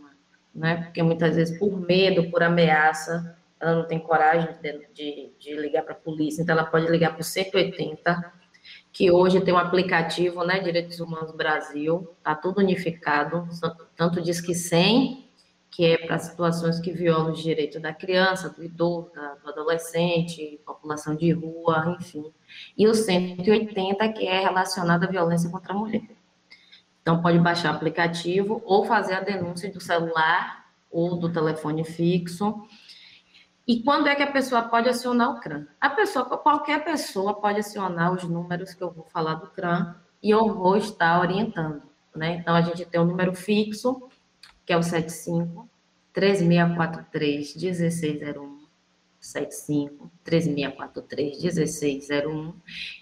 né, 0.57 0.85
porque 0.85 1.03
muitas 1.03 1.37
vezes 1.37 1.59
por 1.59 1.79
medo, 1.79 2.31
por 2.31 2.43
ameaça, 2.43 3.37
ela 3.61 3.77
não 3.77 3.87
tem 3.87 3.99
coragem 3.99 4.49
de, 4.63 4.87
de, 4.93 5.31
de 5.39 5.55
ligar 5.55 5.83
para 5.83 5.93
a 5.93 5.97
polícia, 5.97 6.43
então 6.43 6.55
ela 6.55 6.65
pode 6.65 6.87
ligar 6.89 7.13
para 7.13 7.21
o 7.21 7.25
180, 7.25 8.33
que 8.93 9.11
hoje 9.11 9.41
tem 9.43 9.53
um 9.53 9.59
aplicativo, 9.59 10.43
né, 10.43 10.59
Direitos 10.61 10.99
Humanos 11.01 11.33
Brasil, 11.33 12.11
tá 12.23 12.35
tudo 12.35 12.59
unificado, 12.59 13.47
tanto 13.95 14.21
diz 14.21 14.41
que 14.41 14.55
100 14.55 15.27
que 15.77 15.85
é 15.85 15.99
para 15.99 16.19
situações 16.19 16.81
que 16.81 16.91
violam 16.91 17.33
os 17.33 17.43
direitos 17.43 17.83
da 17.83 17.93
criança, 17.93 18.49
do 18.49 18.65
idoso, 18.65 19.11
do 19.45 19.51
adolescente, 19.51 20.59
população 20.65 21.15
de 21.15 21.31
rua, 21.33 21.99
enfim. 22.01 22.33
E 22.79 22.89
o 22.89 22.95
180, 22.95 24.09
que 24.15 24.27
é 24.27 24.41
relacionado 24.41 25.05
à 25.05 25.07
violência 25.07 25.51
contra 25.51 25.75
a 25.75 25.77
mulher. 25.77 26.16
Então, 27.07 27.23
pode 27.23 27.39
baixar 27.39 27.73
o 27.73 27.77
aplicativo 27.77 28.61
ou 28.65 28.85
fazer 28.85 29.15
a 29.15 29.21
denúncia 29.21 29.71
do 29.71 29.81
celular 29.81 30.67
ou 30.91 31.17
do 31.17 31.33
telefone 31.33 31.85
fixo. 31.85 32.67
E 33.65 33.81
quando 33.85 34.09
é 34.09 34.17
que 34.17 34.25
a 34.25 34.33
pessoa 34.33 34.63
pode 34.63 34.89
acionar 34.89 35.31
o 35.31 35.39
CRAM? 35.39 35.69
A 35.81 35.89
pessoa, 35.89 36.25
qualquer 36.25 36.85
pessoa 36.85 37.33
pode 37.35 37.61
acionar 37.61 38.13
os 38.13 38.25
números 38.25 38.75
que 38.75 38.83
eu 38.83 38.91
vou 38.91 39.05
falar 39.05 39.35
do 39.35 39.47
CRAM 39.51 39.95
e 40.21 40.31
eu 40.31 40.53
vou 40.53 40.77
estar 40.77 41.21
orientando. 41.21 41.81
Né? 42.13 42.39
Então, 42.39 42.57
a 42.57 42.63
gente 42.63 42.85
tem 42.85 43.01
um 43.01 43.05
número 43.05 43.37
fixo, 43.37 44.09
que 44.65 44.73
é 44.73 44.77
o 44.77 44.83
75 44.83 45.71
3643 46.13 47.55
1601 47.55 48.67
75 49.21 50.11
3643 50.25 51.41
1601 51.41 52.53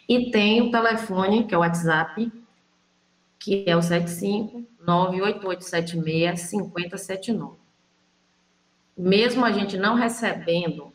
e 0.07 0.31
tem 0.31 0.61
o 0.61 0.71
telefone, 0.71 1.47
que 1.47 1.55
é 1.55 1.57
o 1.57 1.63
WhatsApp, 1.63 2.44
que 3.39 3.65
é 3.67 3.77
o 3.77 3.83
75 3.83 4.67
98876 4.81 6.41
5079. 6.41 7.57
Mesmo 8.97 9.45
a 9.45 9.51
gente 9.51 9.77
não 9.77 9.95
recebendo 9.95 10.93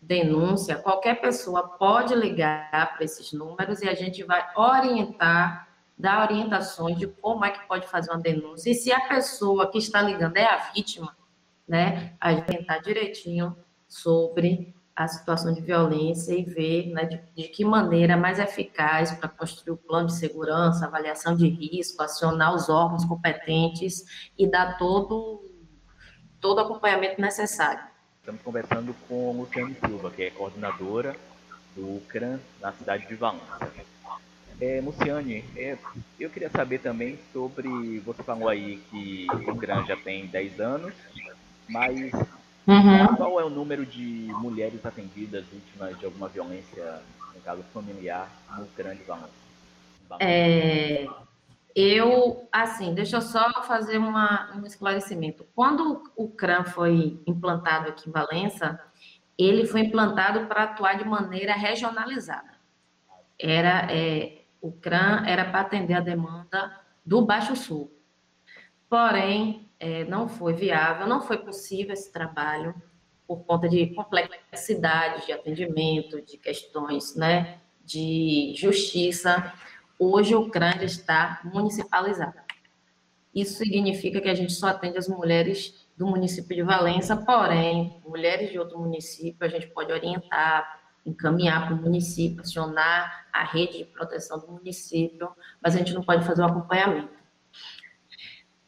denúncia, 0.00 0.76
qualquer 0.76 1.20
pessoa 1.20 1.68
pode 1.68 2.14
ligar 2.14 2.70
para 2.70 3.04
esses 3.04 3.32
números 3.32 3.82
e 3.82 3.88
a 3.88 3.94
gente 3.94 4.22
vai 4.24 4.44
orientar 4.56 5.68
dar 5.98 6.30
orientações 6.30 6.98
de 6.98 7.06
como 7.06 7.44
é 7.44 7.50
que 7.50 7.66
pode 7.66 7.86
fazer 7.88 8.10
uma 8.10 8.20
denúncia. 8.20 8.70
E 8.70 8.74
se 8.74 8.92
a 8.92 9.00
pessoa 9.08 9.70
que 9.70 9.78
está 9.78 10.02
ligando 10.02 10.36
é 10.36 10.44
a 10.44 10.70
vítima, 10.72 11.16
né, 11.66 12.14
a 12.20 12.32
gente 12.32 12.46
tentar 12.46 12.78
direitinho 12.78 13.56
sobre 13.88 14.74
a 14.96 15.06
situação 15.06 15.52
de 15.52 15.60
violência 15.60 16.32
e 16.32 16.42
ver 16.42 16.86
né, 16.86 17.04
de, 17.04 17.20
de 17.36 17.48
que 17.48 17.64
maneira 17.66 18.14
é 18.14 18.16
mais 18.16 18.38
eficaz 18.38 19.12
para 19.12 19.28
construir 19.28 19.74
o 19.74 19.76
plano 19.76 20.06
de 20.06 20.14
segurança, 20.14 20.86
avaliação 20.86 21.36
de 21.36 21.46
risco, 21.46 22.02
acionar 22.02 22.54
os 22.54 22.70
órgãos 22.70 23.04
competentes 23.04 24.30
e 24.38 24.46
dar 24.46 24.78
todo, 24.78 25.44
todo 26.40 26.60
acompanhamento 26.60 27.20
necessário. 27.20 27.84
Estamos 28.20 28.40
conversando 28.40 28.96
com 29.06 29.32
Luciane 29.32 29.76
Silva, 29.84 30.10
que 30.10 30.22
é 30.22 30.30
coordenadora 30.30 31.14
do 31.76 32.00
CRAN 32.08 32.40
na 32.60 32.72
cidade 32.72 33.06
de 33.06 33.14
Valência. 33.14 33.44
É, 34.58 34.80
Luciane, 34.82 35.44
é, 35.54 35.76
eu 36.18 36.30
queria 36.30 36.48
saber 36.48 36.78
também 36.78 37.18
sobre. 37.30 38.00
Você 38.00 38.22
falou 38.22 38.48
aí 38.48 38.82
que 38.90 39.26
o 39.46 39.54
CRAN 39.56 39.84
já 39.84 39.96
tem 39.96 40.26
10 40.26 40.58
anos, 40.58 40.94
mas 41.68 42.10
uhum. 42.66 43.16
qual 43.16 43.40
é 43.40 43.44
o 43.44 43.50
número 43.50 43.84
de 43.86 44.28
mulheres 44.40 44.84
atendidas 44.84 45.44
vítimas 45.46 45.98
de 45.98 46.04
alguma 46.04 46.28
violência, 46.28 47.00
no 47.34 47.40
caso 47.40 47.62
familiar, 47.72 48.28
no 48.58 48.66
CRAN 48.68 48.94
de 48.96 49.04
Valência? 49.04 49.46
É, 50.20 51.06
eu, 51.74 52.48
assim, 52.50 52.94
deixa 52.94 53.18
eu 53.18 53.22
só 53.22 53.62
fazer 53.64 53.98
uma, 53.98 54.54
um 54.56 54.64
esclarecimento. 54.64 55.46
Quando 55.54 56.04
o 56.16 56.28
CRAN 56.28 56.64
foi 56.64 57.20
implantado 57.26 57.88
aqui 57.88 58.08
em 58.08 58.12
Valença, 58.12 58.80
ele 59.38 59.66
foi 59.66 59.82
implantado 59.82 60.46
para 60.46 60.62
atuar 60.62 60.96
de 60.96 61.04
maneira 61.04 61.54
regionalizada. 61.54 62.56
Era 63.38 63.88
é, 63.90 64.42
o 64.60 64.72
CRAN 64.72 65.24
era 65.26 65.44
para 65.44 65.60
atender 65.60 65.94
a 65.94 66.00
demanda 66.00 66.80
do 67.04 67.24
Baixo 67.24 67.54
Sul. 67.54 67.92
Porém, 68.88 69.65
é, 69.78 70.04
não 70.04 70.28
foi 70.28 70.54
viável, 70.54 71.06
não 71.06 71.22
foi 71.22 71.38
possível 71.38 71.92
esse 71.92 72.12
trabalho 72.12 72.74
por 73.26 73.44
conta 73.44 73.68
de 73.68 73.86
complexidade 73.88 75.26
de 75.26 75.32
atendimento, 75.32 76.22
de 76.22 76.38
questões 76.38 77.16
né, 77.16 77.60
de 77.84 78.54
justiça. 78.56 79.52
Hoje 79.98 80.34
o 80.34 80.48
CRAN 80.48 80.82
está 80.82 81.40
municipalizado. 81.44 82.46
Isso 83.34 83.58
significa 83.58 84.20
que 84.20 84.28
a 84.28 84.34
gente 84.34 84.52
só 84.52 84.68
atende 84.68 84.96
as 84.96 85.08
mulheres 85.08 85.86
do 85.96 86.06
município 86.06 86.56
de 86.56 86.62
Valença, 86.62 87.16
porém, 87.16 88.00
mulheres 88.06 88.50
de 88.50 88.58
outro 88.58 88.78
município, 88.78 89.46
a 89.46 89.48
gente 89.48 89.66
pode 89.68 89.92
orientar, 89.92 90.80
encaminhar 91.04 91.66
para 91.66 91.74
o 91.74 91.78
município, 91.78 92.40
acionar 92.40 93.26
a 93.32 93.44
rede 93.44 93.78
de 93.78 93.84
proteção 93.84 94.38
do 94.38 94.52
município, 94.52 95.30
mas 95.62 95.74
a 95.74 95.78
gente 95.78 95.94
não 95.94 96.02
pode 96.02 96.24
fazer 96.24 96.42
o 96.42 96.46
acompanhamento. 96.46 97.10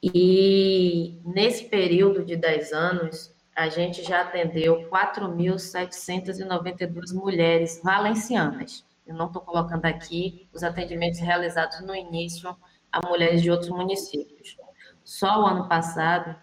E 0.02 1.20
nesse 1.24 1.64
período 1.64 2.24
de 2.24 2.36
10 2.36 2.72
anos, 2.72 3.34
a 3.54 3.68
gente 3.68 4.02
já 4.04 4.22
atendeu 4.22 4.88
4.792 4.88 7.12
mulheres 7.12 7.80
valencianas. 7.82 8.84
Eu 9.04 9.14
não 9.14 9.26
estou 9.26 9.42
colocando 9.42 9.84
aqui 9.86 10.46
os 10.52 10.62
atendimentos 10.62 11.18
realizados 11.18 11.80
no 11.80 11.92
início 11.94 12.56
a 12.92 13.06
mulheres 13.06 13.42
de 13.42 13.50
outros 13.50 13.70
municípios. 13.70 14.56
Só 15.02 15.42
o 15.42 15.46
ano 15.46 15.68
passado 15.68 16.36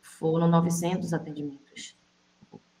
foram 0.00 0.46
900 0.48 1.12
atendimentos 1.12 1.96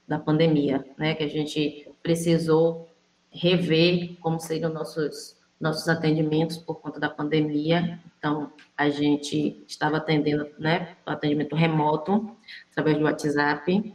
da 0.06 0.18
pandemia, 0.18 0.84
né, 0.96 1.14
que 1.14 1.24
a 1.24 1.28
gente 1.28 1.90
precisou 2.02 2.88
rever 3.30 4.16
como 4.20 4.38
seriam 4.38 4.72
nossos, 4.72 5.35
nossos 5.60 5.88
atendimentos 5.88 6.56
por 6.56 6.76
conta 6.76 7.00
da 7.00 7.08
pandemia. 7.08 8.00
Então, 8.18 8.52
a 8.76 8.88
gente 8.88 9.64
estava 9.66 9.96
atendendo, 9.96 10.48
né, 10.58 10.96
atendimento 11.04 11.56
remoto, 11.56 12.36
através 12.70 12.98
do 12.98 13.04
WhatsApp. 13.04 13.94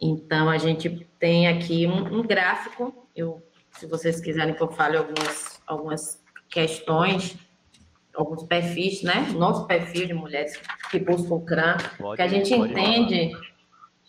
Então, 0.00 0.48
a 0.48 0.58
gente 0.58 1.06
tem 1.18 1.46
aqui 1.46 1.86
um, 1.86 2.20
um 2.20 2.22
gráfico, 2.22 3.06
eu, 3.14 3.42
se 3.72 3.86
vocês 3.86 4.20
quiserem 4.20 4.54
que 4.54 4.62
eu 4.62 4.70
fale 4.70 4.96
algumas, 4.96 5.60
algumas 5.66 6.22
questões 6.48 7.36
alguns 8.14 8.44
perfis, 8.44 9.02
né? 9.02 9.28
Nosso 9.34 9.66
perfil 9.66 10.06
de 10.06 10.14
mulheres 10.14 10.60
que 10.90 10.98
buscam 10.98 11.34
o 11.34 11.40
CRAM, 11.44 11.76
pode, 11.98 12.16
que 12.16 12.22
a 12.22 12.28
gente 12.28 12.54
entende, 12.54 13.32
falar. 13.32 13.44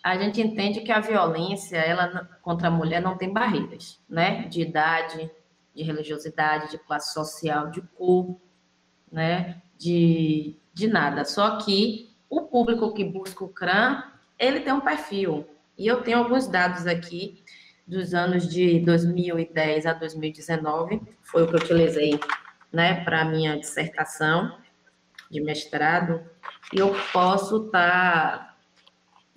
a 0.04 0.18
gente 0.18 0.42
entende 0.42 0.82
que 0.82 0.92
a 0.92 1.00
violência 1.00 1.78
ela 1.78 2.30
contra 2.42 2.68
a 2.68 2.72
mulher 2.72 3.02
não 3.02 3.18
tem 3.18 3.32
barreiras, 3.32 4.00
né? 4.10 4.44
De 4.48 4.62
idade, 4.62 5.32
de 5.74 5.84
religiosidade, 5.84 6.72
de 6.72 6.78
classe 6.78 7.14
social, 7.14 7.72
de 7.72 7.82
cor, 7.82 8.40
né? 9.12 9.62
De, 9.78 10.56
de 10.74 10.88
nada. 10.88 11.26
Só 11.26 11.58
que 11.58 12.14
o 12.30 12.42
público 12.42 12.94
que 12.94 13.04
busca 13.04 13.44
o 13.44 13.50
CRAM, 13.50 14.04
ele 14.40 14.60
tem 14.60 14.74
um 14.74 14.82
perfil. 14.82 15.46
E 15.78 15.88
eu 15.88 16.02
tenho 16.02 16.20
alguns 16.20 16.48
dados 16.48 16.88
aqui 16.88 17.44
dos 17.86 18.14
anos 18.14 18.48
de 18.48 18.80
2010 18.80 19.86
a 19.86 19.94
2019, 19.94 21.02
foi 21.22 21.44
o 21.44 21.48
que 21.48 21.56
eu 21.56 21.60
utilizei 21.60 22.20
né, 22.72 23.04
para 23.04 23.26
minha 23.26 23.58
dissertação 23.60 24.58
de 25.30 25.42
mestrado, 25.42 26.24
e 26.74 26.80
eu 26.80 26.96
posso 27.12 27.66
estar 27.66 27.82
tá 27.82 28.58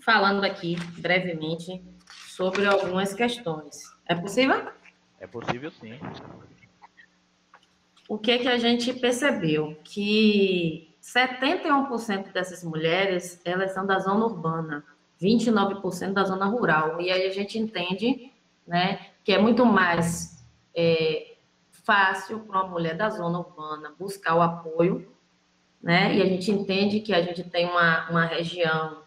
falando 0.00 0.44
aqui 0.44 0.76
brevemente 0.98 1.84
sobre 2.28 2.66
algumas 2.66 3.12
questões. 3.12 3.82
É 4.06 4.14
possível? 4.14 4.70
É 5.20 5.26
possível, 5.26 5.70
sim. 5.70 5.98
O 8.08 8.18
que, 8.18 8.38
que 8.38 8.48
a 8.48 8.58
gente 8.58 8.92
percebeu? 8.92 9.76
Que 9.82 10.94
71% 11.02 12.32
dessas 12.32 12.62
mulheres, 12.62 13.40
elas 13.44 13.72
são 13.72 13.86
da 13.86 13.98
zona 13.98 14.24
urbana, 14.24 14.84
29% 15.20 16.12
da 16.12 16.24
zona 16.24 16.46
rural. 16.46 17.00
E 17.00 17.10
aí 17.10 17.26
a 17.26 17.32
gente 17.32 17.58
entende 17.58 18.32
né, 18.66 19.10
que 19.24 19.32
é 19.32 19.38
muito 19.38 19.64
mais 19.64 20.44
é, 20.74 21.36
fácil 21.70 22.40
para 22.40 22.62
uma 22.62 22.68
mulher 22.68 22.96
da 22.96 23.08
zona 23.08 23.38
urbana 23.38 23.94
buscar 23.98 24.34
o 24.34 24.42
apoio, 24.42 25.08
né? 25.80 26.16
E 26.16 26.22
a 26.22 26.26
gente 26.26 26.50
entende 26.50 27.00
que 27.00 27.14
a 27.14 27.22
gente 27.22 27.44
tem 27.44 27.66
uma, 27.66 28.10
uma 28.10 28.24
região 28.24 29.02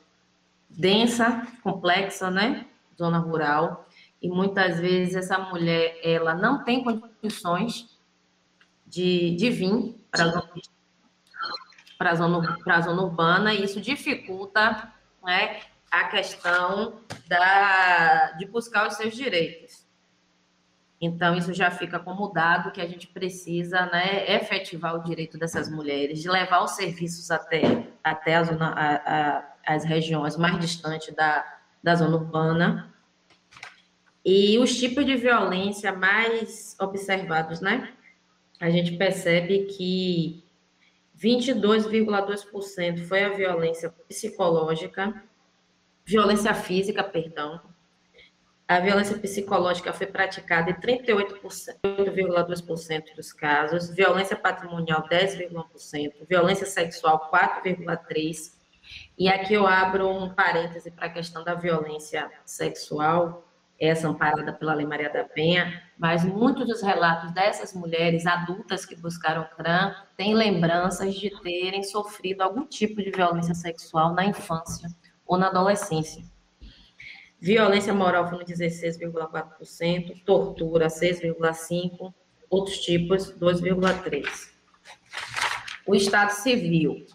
densa, 0.69 1.45
complexa, 1.61 2.31
né? 2.31 2.65
Zona 2.97 3.17
rural, 3.17 3.85
e 4.21 4.29
muitas 4.29 4.79
vezes 4.79 5.15
essa 5.15 5.37
mulher 5.37 5.99
ela 6.03 6.33
não 6.33 6.63
tem 6.63 6.83
condições 6.83 7.97
de, 8.85 9.35
de 9.35 9.49
vir 9.49 9.95
para 10.11 10.25
a 12.11 12.15
zona, 12.15 12.41
zona, 12.41 12.81
zona 12.81 13.01
urbana, 13.01 13.53
e 13.53 13.63
isso 13.63 13.79
dificulta 13.79 14.91
né, 15.23 15.61
a 15.91 16.05
questão 16.05 16.99
da, 17.27 18.31
de 18.37 18.45
buscar 18.45 18.87
os 18.87 18.95
seus 18.95 19.15
direitos. 19.15 19.87
Então, 21.01 21.33
isso 21.35 21.53
já 21.53 21.71
fica 21.71 21.97
como 21.97 22.27
dado 22.27 22.71
que 22.71 22.81
a 22.81 22.87
gente 22.87 23.07
precisa 23.07 23.85
né, 23.85 24.29
efetivar 24.35 24.95
o 24.95 25.03
direito 25.03 25.37
dessas 25.37 25.69
mulheres, 25.69 26.21
de 26.21 26.29
levar 26.29 26.61
os 26.61 26.71
serviços 26.71 27.31
até, 27.31 27.87
até 28.03 28.35
a 28.35 28.43
zona, 28.43 28.67
a, 28.67 28.95
a, 28.95 29.43
as 29.65 29.85
regiões 29.85 30.35
mais 30.35 30.59
distantes 30.59 31.15
da, 31.15 31.45
da 31.81 31.95
zona 31.95 32.17
urbana. 32.17 32.93
E 34.31 34.59
os 34.59 34.77
tipos 34.77 35.07
de 35.07 35.15
violência 35.15 35.91
mais 35.91 36.75
observados, 36.79 37.61
né? 37.61 37.91
A 38.59 38.69
gente 38.69 38.95
percebe 38.95 39.65
que 39.65 40.43
22,2% 41.19 43.07
foi 43.07 43.23
a 43.23 43.29
violência 43.29 43.89
psicológica, 44.07 45.23
violência 46.05 46.53
física, 46.53 47.03
perdão, 47.03 47.59
a 48.67 48.79
violência 48.79 49.17
psicológica 49.17 49.91
foi 49.91 50.05
praticada 50.05 50.69
em 50.69 50.75
38,2% 50.75 53.15
dos 53.15 53.33
casos, 53.33 53.89
violência 53.89 54.35
patrimonial 54.35 55.09
10,1%, 55.09 56.27
violência 56.29 56.67
sexual 56.67 57.31
4,3%. 57.33 58.51
E 59.17 59.27
aqui 59.27 59.55
eu 59.55 59.65
abro 59.65 60.07
um 60.07 60.29
parêntese 60.29 60.91
para 60.91 61.07
a 61.07 61.09
questão 61.09 61.43
da 61.43 61.55
violência 61.55 62.29
sexual, 62.45 63.48
essa 63.79 64.07
amparada 64.07 64.51
pela 64.51 64.73
Lei 64.73 64.85
Maria 64.85 65.09
da 65.09 65.23
Penha, 65.23 65.81
mas 65.97 66.25
muitos 66.25 66.67
dos 66.67 66.81
relatos 66.81 67.31
dessas 67.31 67.73
mulheres 67.73 68.25
adultas 68.25 68.85
que 68.85 68.95
buscaram 68.95 69.47
CRAM 69.55 69.95
têm 70.17 70.33
lembranças 70.33 71.15
de 71.15 71.29
terem 71.41 71.83
sofrido 71.83 72.41
algum 72.41 72.65
tipo 72.65 73.01
de 73.01 73.09
violência 73.09 73.55
sexual 73.55 74.13
na 74.13 74.25
infância 74.25 74.89
ou 75.25 75.37
na 75.37 75.47
adolescência. 75.47 76.23
Violência 77.39 77.93
moral 77.93 78.29
foi 78.29 78.43
16,4%, 78.43 80.23
tortura 80.25 80.87
6,5%, 80.87 82.13
outros 82.49 82.79
tipos 82.79 83.31
2,3%. 83.39 84.25
O 85.87 85.95
Estado 85.95 86.31
Civil, 86.31 87.05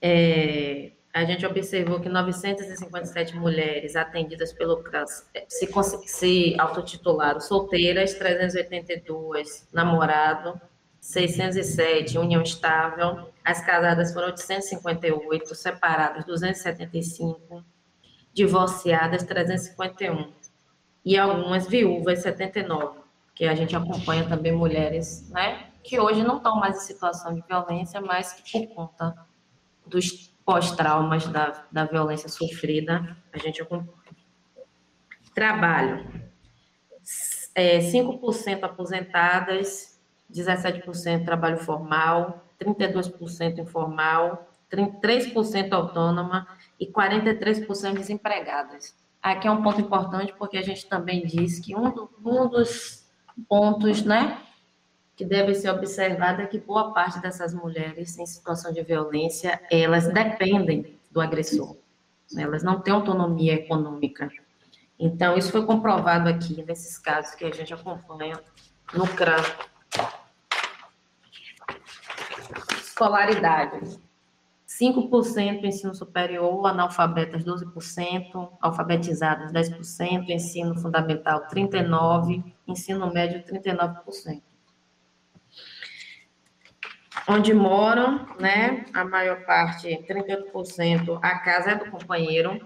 é, 0.00 0.92
a 1.12 1.24
gente 1.24 1.44
observou 1.44 2.00
que 2.00 2.08
957 2.08 3.36
mulheres 3.36 3.96
atendidas 3.96 4.52
pelo 4.52 4.78
CRAS 4.82 5.28
se, 5.46 5.68
se 6.06 6.56
autotitularam 6.58 7.38
solteiras, 7.38 8.14
382 8.14 9.68
namorado, 9.72 10.58
607 10.98 12.16
união 12.16 12.42
estável, 12.42 13.28
as 13.44 13.64
casadas 13.64 14.14
foram 14.14 14.28
858, 14.28 15.54
separadas 15.54 16.24
275, 16.24 17.62
divorciadas 18.32 19.22
351 19.24 20.32
e 21.04 21.18
algumas 21.18 21.66
viúvas 21.66 22.20
79, 22.20 23.00
que 23.34 23.44
a 23.44 23.54
gente 23.54 23.76
acompanha 23.76 24.26
também 24.26 24.52
mulheres, 24.52 25.28
né, 25.30 25.66
que 25.82 26.00
hoje 26.00 26.22
não 26.22 26.38
estão 26.38 26.56
mais 26.56 26.76
em 26.76 26.86
situação 26.86 27.34
de 27.34 27.42
violência, 27.42 28.00
mas 28.00 28.32
que 28.32 28.66
por 28.66 28.74
conta 28.74 29.14
dos 29.84 30.31
pós-traumas 30.52 31.26
da, 31.28 31.64
da 31.72 31.86
violência 31.86 32.28
sofrida, 32.28 33.16
a 33.32 33.38
gente 33.38 33.62
acompanha. 33.62 33.88
Trabalho. 35.34 36.06
É, 37.54 37.78
5% 37.78 38.62
aposentadas, 38.62 39.98
17% 40.30 41.24
trabalho 41.24 41.56
formal, 41.56 42.44
32% 42.60 43.60
informal, 43.60 44.46
3% 44.70 45.72
autônoma 45.72 46.46
e 46.78 46.86
43% 46.86 47.94
desempregadas. 47.94 48.94
Aqui 49.22 49.48
é 49.48 49.50
um 49.50 49.62
ponto 49.62 49.80
importante 49.80 50.34
porque 50.38 50.58
a 50.58 50.62
gente 50.62 50.86
também 50.86 51.24
diz 51.24 51.60
que 51.60 51.74
um, 51.74 51.90
do, 51.90 52.10
um 52.22 52.46
dos 52.46 53.06
pontos, 53.48 54.04
né, 54.04 54.38
que 55.22 55.28
deve 55.28 55.54
ser 55.54 55.70
observado 55.70 56.42
é 56.42 56.46
que 56.46 56.58
boa 56.58 56.92
parte 56.92 57.20
dessas 57.20 57.54
mulheres 57.54 58.18
em 58.18 58.26
situação 58.26 58.72
de 58.72 58.82
violência, 58.82 59.60
elas 59.70 60.12
dependem 60.12 60.98
do 61.12 61.20
agressor. 61.20 61.76
Elas 62.36 62.64
não 62.64 62.80
têm 62.80 62.92
autonomia 62.92 63.54
econômica. 63.54 64.28
Então, 64.98 65.36
isso 65.36 65.52
foi 65.52 65.64
comprovado 65.64 66.28
aqui 66.28 66.64
nesses 66.64 66.98
casos 66.98 67.36
que 67.36 67.44
a 67.44 67.52
gente 67.52 67.72
acompanha 67.72 68.40
no 68.92 69.06
CRAM. 69.06 69.44
Escolaridade. 72.80 74.00
5% 74.66 75.64
ensino 75.64 75.94
superior, 75.94 76.66
analfabetas 76.66 77.44
12%, 77.44 78.48
alfabetizadas 78.60 79.52
10%, 79.52 80.28
ensino 80.30 80.74
fundamental 80.74 81.46
39%, 81.46 82.42
ensino 82.66 83.12
médio 83.12 83.44
39%. 83.44 84.42
Onde 87.28 87.54
moram, 87.54 88.26
né, 88.38 88.84
a 88.92 89.04
maior 89.04 89.44
parte, 89.44 89.88
38%, 90.08 91.18
a 91.22 91.38
casa 91.38 91.70
é 91.70 91.74
do 91.76 91.90
companheiro. 91.90 92.60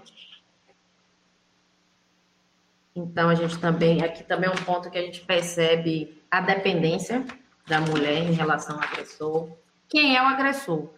Então, 2.95 3.29
a 3.29 3.35
gente 3.35 3.59
também, 3.59 4.03
aqui 4.03 4.23
também 4.23 4.49
é 4.49 4.51
um 4.51 4.63
ponto 4.63 4.89
que 4.89 4.97
a 4.97 5.01
gente 5.01 5.21
percebe 5.21 6.23
a 6.31 6.41
dependência 6.41 7.23
da 7.67 7.79
mulher 7.79 8.23
em 8.23 8.33
relação 8.33 8.75
ao 8.75 8.83
agressor. 8.83 9.49
Quem 9.87 10.17
é 10.17 10.21
o 10.21 10.25
agressor? 10.25 10.89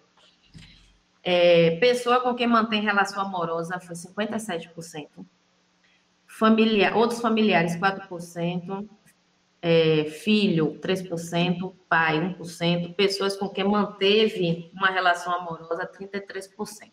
É, 1.22 1.78
pessoa 1.82 2.22
com 2.22 2.34
quem 2.34 2.48
mantém 2.48 2.82
relação 2.82 3.22
amorosa 3.22 3.80
foi 3.80 3.96
57%. 3.96 5.08
Familiar, 6.26 6.96
outros 6.96 7.20
familiares, 7.20 7.76
4%. 7.76 8.88
É, 9.62 10.06
filho, 10.06 10.80
3%. 10.80 11.74
Pai, 11.88 12.20
1%. 12.20 12.96
Pessoas 12.96 13.36
com 13.36 13.50
quem 13.50 13.64
manteve 13.64 14.72
uma 14.74 14.90
relação 14.90 15.34
amorosa, 15.34 15.86
33%. 15.88 16.92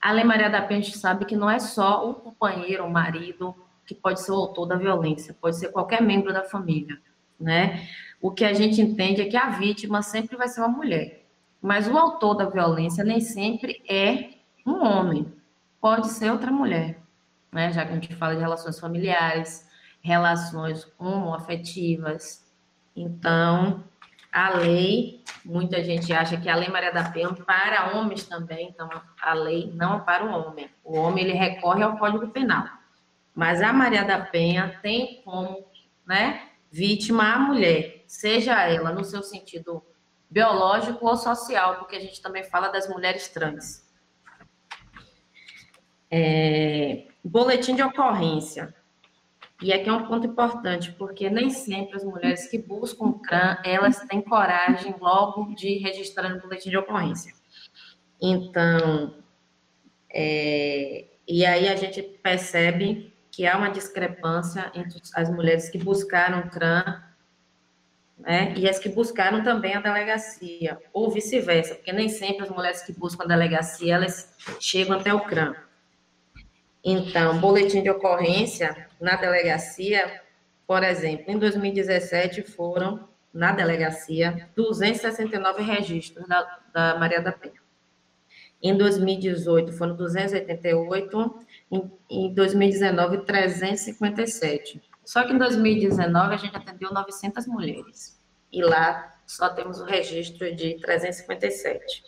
A 0.00 0.12
Lei 0.12 0.24
Maria 0.24 0.48
da 0.48 0.62
Penha, 0.62 0.80
a 0.80 0.82
gente 0.82 0.98
sabe 0.98 1.24
que 1.24 1.36
não 1.36 1.50
é 1.50 1.58
só 1.58 2.08
o 2.08 2.14
companheiro, 2.14 2.84
o 2.84 2.90
marido, 2.90 3.54
que 3.86 3.94
pode 3.94 4.20
ser 4.20 4.32
o 4.32 4.36
autor 4.36 4.66
da 4.66 4.76
violência, 4.76 5.34
pode 5.40 5.56
ser 5.56 5.68
qualquer 5.68 6.02
membro 6.02 6.32
da 6.32 6.44
família, 6.44 7.00
né? 7.40 7.88
O 8.20 8.30
que 8.30 8.44
a 8.44 8.52
gente 8.52 8.80
entende 8.80 9.22
é 9.22 9.26
que 9.26 9.36
a 9.36 9.50
vítima 9.50 10.02
sempre 10.02 10.36
vai 10.36 10.48
ser 10.48 10.60
uma 10.60 10.68
mulher. 10.68 11.24
Mas 11.62 11.88
o 11.88 11.96
autor 11.96 12.34
da 12.34 12.44
violência 12.44 13.02
nem 13.02 13.20
sempre 13.20 13.82
é 13.88 14.30
um 14.66 14.84
homem, 14.84 15.32
pode 15.80 16.08
ser 16.08 16.30
outra 16.30 16.50
mulher, 16.50 17.00
né? 17.50 17.72
Já 17.72 17.84
que 17.84 17.92
a 17.92 17.94
gente 17.94 18.14
fala 18.14 18.34
de 18.34 18.40
relações 18.40 18.78
familiares, 18.78 19.65
relações 20.06 20.86
homoafetivas. 20.98 22.46
Então, 22.94 23.84
A 24.36 24.50
lei, 24.50 25.24
muita 25.42 25.82
gente 25.82 26.12
acha 26.12 26.36
que 26.36 26.46
a 26.46 26.54
Lei 26.54 26.68
Maria 26.68 26.92
da 26.92 27.10
Penha 27.10 27.32
para 27.32 27.96
homens 27.96 28.26
também, 28.26 28.68
então 28.68 28.86
a 29.18 29.32
lei 29.32 29.72
não 29.72 30.00
para 30.00 30.26
o 30.26 30.30
homem. 30.30 30.68
O 30.84 30.94
homem 30.98 31.24
ele 31.24 31.32
recorre 31.32 31.82
ao 31.82 31.96
Código 31.96 32.28
Penal. 32.28 32.66
Mas 33.34 33.62
a 33.62 33.72
Maria 33.72 34.04
da 34.04 34.20
Penha 34.20 34.78
tem 34.82 35.22
como, 35.24 35.64
né, 36.06 36.50
vítima 36.70 37.32
a 37.32 37.38
mulher, 37.38 38.04
seja 38.06 38.62
ela 38.62 38.92
no 38.92 39.04
seu 39.04 39.22
sentido 39.22 39.82
biológico 40.28 41.06
ou 41.06 41.16
social, 41.16 41.76
porque 41.76 41.96
a 41.96 42.00
gente 42.00 42.20
também 42.20 42.44
fala 42.44 42.68
das 42.68 42.86
mulheres 42.90 43.28
trans. 43.28 43.90
É, 46.10 47.06
boletim 47.24 47.74
de 47.74 47.82
ocorrência. 47.82 48.74
E 49.62 49.72
aqui 49.72 49.88
é 49.88 49.92
um 49.92 50.06
ponto 50.06 50.26
importante, 50.26 50.92
porque 50.92 51.30
nem 51.30 51.48
sempre 51.48 51.96
as 51.96 52.04
mulheres 52.04 52.46
que 52.46 52.58
buscam 52.58 53.12
CRAM, 53.12 53.56
elas 53.64 53.98
têm 54.00 54.20
coragem 54.20 54.94
logo 55.00 55.54
de 55.54 55.78
registrar 55.78 56.28
no 56.28 56.40
boletim 56.40 56.68
de 56.68 56.76
ocorrência. 56.76 57.32
Então, 58.20 59.14
é, 60.12 61.06
e 61.26 61.44
aí 61.46 61.68
a 61.68 61.76
gente 61.76 62.02
percebe 62.02 63.14
que 63.30 63.46
há 63.46 63.56
uma 63.56 63.70
discrepância 63.70 64.70
entre 64.74 65.00
as 65.14 65.30
mulheres 65.30 65.70
que 65.70 65.78
buscaram 65.78 66.48
CRAM 66.48 67.02
né, 68.18 68.54
e 68.56 68.68
as 68.68 68.78
que 68.78 68.88
buscaram 68.88 69.42
também 69.42 69.74
a 69.74 69.80
delegacia, 69.80 70.78
ou 70.92 71.10
vice-versa, 71.10 71.74
porque 71.74 71.92
nem 71.92 72.08
sempre 72.08 72.44
as 72.44 72.50
mulheres 72.50 72.82
que 72.82 72.92
buscam 72.92 73.24
a 73.24 73.28
delegacia, 73.28 73.94
elas 73.94 74.34
chegam 74.60 74.98
até 74.98 75.12
o 75.12 75.20
CRAM. 75.20 75.54
Então, 76.82 77.38
boletim 77.38 77.82
de 77.82 77.90
ocorrência 77.90 78.85
na 79.00 79.16
delegacia, 79.16 80.22
por 80.66 80.82
exemplo, 80.82 81.24
em 81.28 81.38
2017 81.38 82.42
foram, 82.42 83.08
na 83.32 83.52
delegacia, 83.52 84.48
269 84.56 85.62
registros 85.62 86.26
da, 86.26 86.58
da 86.72 86.98
Maria 86.98 87.20
da 87.20 87.32
Penha. 87.32 87.60
Em 88.62 88.76
2018 88.76 89.72
foram 89.72 89.94
288, 89.94 91.46
em, 91.70 91.90
em 92.10 92.34
2019 92.34 93.18
357. 93.18 94.82
Só 95.04 95.22
que 95.22 95.32
em 95.32 95.38
2019 95.38 96.34
a 96.34 96.36
gente 96.36 96.56
atendeu 96.56 96.92
900 96.92 97.46
mulheres. 97.46 98.20
E 98.50 98.62
lá 98.62 99.14
só 99.26 99.50
temos 99.50 99.80
o 99.80 99.84
registro 99.84 100.54
de 100.54 100.80
357. 100.80 102.02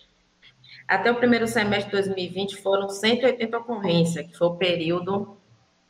Até 0.88 1.10
o 1.10 1.16
primeiro 1.16 1.46
semestre 1.46 1.90
de 1.90 1.92
2020 1.92 2.56
foram 2.56 2.88
180 2.88 3.58
ocorrências, 3.58 4.26
que 4.26 4.36
foi 4.36 4.48
o 4.48 4.56
período 4.56 5.37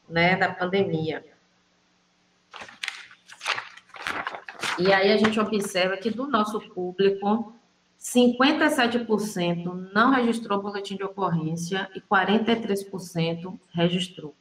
né, 0.09 0.37
da 0.37 0.49
pandemia. 0.49 1.25
E 4.79 4.93
aí 4.93 5.13
a 5.13 5.17
gente 5.17 5.41
observa 5.41 5.97
que 5.97 6.11
do 6.11 6.27
nosso 6.27 6.61
público, 6.61 7.53
57% 7.99 9.91
não 9.93 10.13
registrou 10.13 10.63
boletim 10.63 10.97
de 10.97 11.03
ocorrência 11.03 11.91
e 11.95 12.01
43% 12.01 13.59
registrou. 13.73 14.35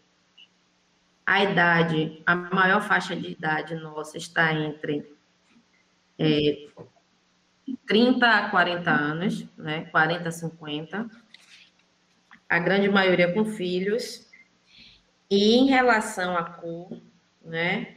A 1.26 1.44
idade, 1.44 2.22
a 2.26 2.36
maior 2.36 2.82
faixa 2.82 3.16
de 3.16 3.32
idade 3.32 3.76
nossa 3.76 4.18
está 4.18 4.54
entre 4.54 5.12
é, 6.20 6.68
30 7.86 8.30
a 8.30 8.50
40 8.50 8.92
anos, 8.92 9.46
né? 9.58 9.86
40 9.92 10.30
a 10.30 10.32
50. 10.32 11.10
A 12.48 12.60
grande 12.60 12.90
maioria 12.90 13.34
com 13.34 13.44
filhos. 13.44 14.27
E 15.30 15.56
em 15.56 15.68
relação 15.68 16.38
à 16.38 16.44
cor, 16.44 16.90
né? 17.44 17.96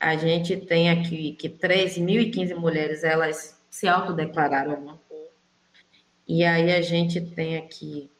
A 0.00 0.16
gente 0.16 0.56
tem 0.56 0.90
aqui 0.90 1.32
que 1.32 1.48
3.015 1.48 2.54
mulheres, 2.54 3.04
elas 3.04 3.60
se 3.70 3.88
autodeclararam 3.88 4.74
uma 4.74 4.98
cor. 5.08 5.28
E 6.26 6.44
aí 6.44 6.72
a 6.72 6.80
gente 6.80 7.20
tem 7.20 7.56
aqui 7.56 8.10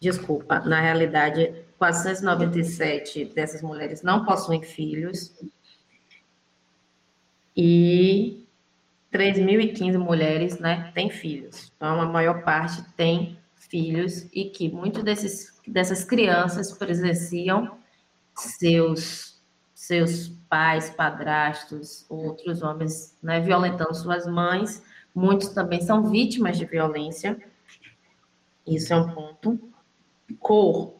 desculpa, 0.00 0.60
na 0.60 0.80
realidade, 0.80 1.54
497 1.78 3.26
dessas 3.26 3.62
mulheres 3.62 4.02
não 4.02 4.24
possuem 4.24 4.62
filhos 4.62 5.34
e 7.54 8.46
3.015 9.12 9.98
mulheres 9.98 10.58
né, 10.58 10.90
têm 10.94 11.10
filhos. 11.10 11.70
Então, 11.76 12.00
a 12.00 12.06
maior 12.06 12.42
parte 12.42 12.82
tem 12.96 13.38
filhos 13.70 14.28
e 14.34 14.46
que 14.46 14.68
muitos 14.68 15.02
desses, 15.02 15.58
dessas 15.66 16.04
crianças 16.04 16.72
presenciam 16.72 17.78
seus, 18.34 19.40
seus 19.74 20.28
pais, 20.48 20.90
padrastos, 20.90 22.04
outros 22.08 22.62
homens 22.62 23.16
né, 23.22 23.40
violentando 23.40 23.94
suas 23.94 24.26
mães. 24.26 24.82
Muitos 25.14 25.50
também 25.50 25.80
são 25.80 26.10
vítimas 26.10 26.58
de 26.58 26.64
violência. 26.64 27.38
Isso 28.66 28.92
é 28.92 28.96
um 28.96 29.14
ponto. 29.14 29.58
Cor. 30.38 30.94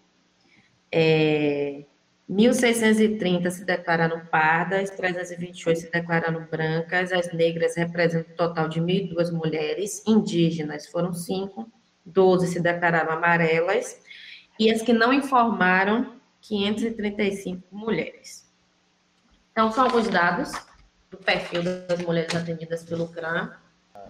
É, 0.92 1.84
1.630 2.30 3.50
se 3.50 3.64
declararam 3.64 4.24
pardas, 4.26 4.90
328 4.90 5.80
se 5.80 5.90
declararam 5.90 6.46
brancas, 6.48 7.12
as 7.12 7.32
negras 7.32 7.76
representam 7.76 8.32
um 8.32 8.36
total 8.36 8.68
de 8.68 8.80
1.002 8.80 9.32
mulheres, 9.32 10.02
indígenas 10.06 10.86
foram 10.86 11.12
5, 11.12 11.68
12 12.04 12.46
se 12.46 12.60
declararam 12.60 13.12
amarelas, 13.12 14.00
e 14.58 14.70
as 14.70 14.82
que 14.82 14.92
não 14.92 15.12
informaram, 15.12 16.14
535 16.40 17.62
mulheres. 17.70 18.46
Então, 19.52 19.70
são 19.72 19.84
alguns 19.84 20.08
dados 20.08 20.52
do 21.10 21.16
perfil 21.16 21.62
das 21.62 22.00
mulheres 22.00 22.34
atendidas 22.34 22.82
pelo 22.84 23.08
CRAM. 23.08 23.52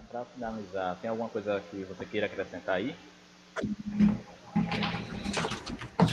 Para 0.09 0.25
finalizar, 0.25 0.97
tem 1.01 1.09
alguma 1.09 1.29
coisa 1.29 1.61
que 1.71 1.83
você 1.83 2.05
queira 2.05 2.25
acrescentar 2.25 2.75
aí? 2.75 2.95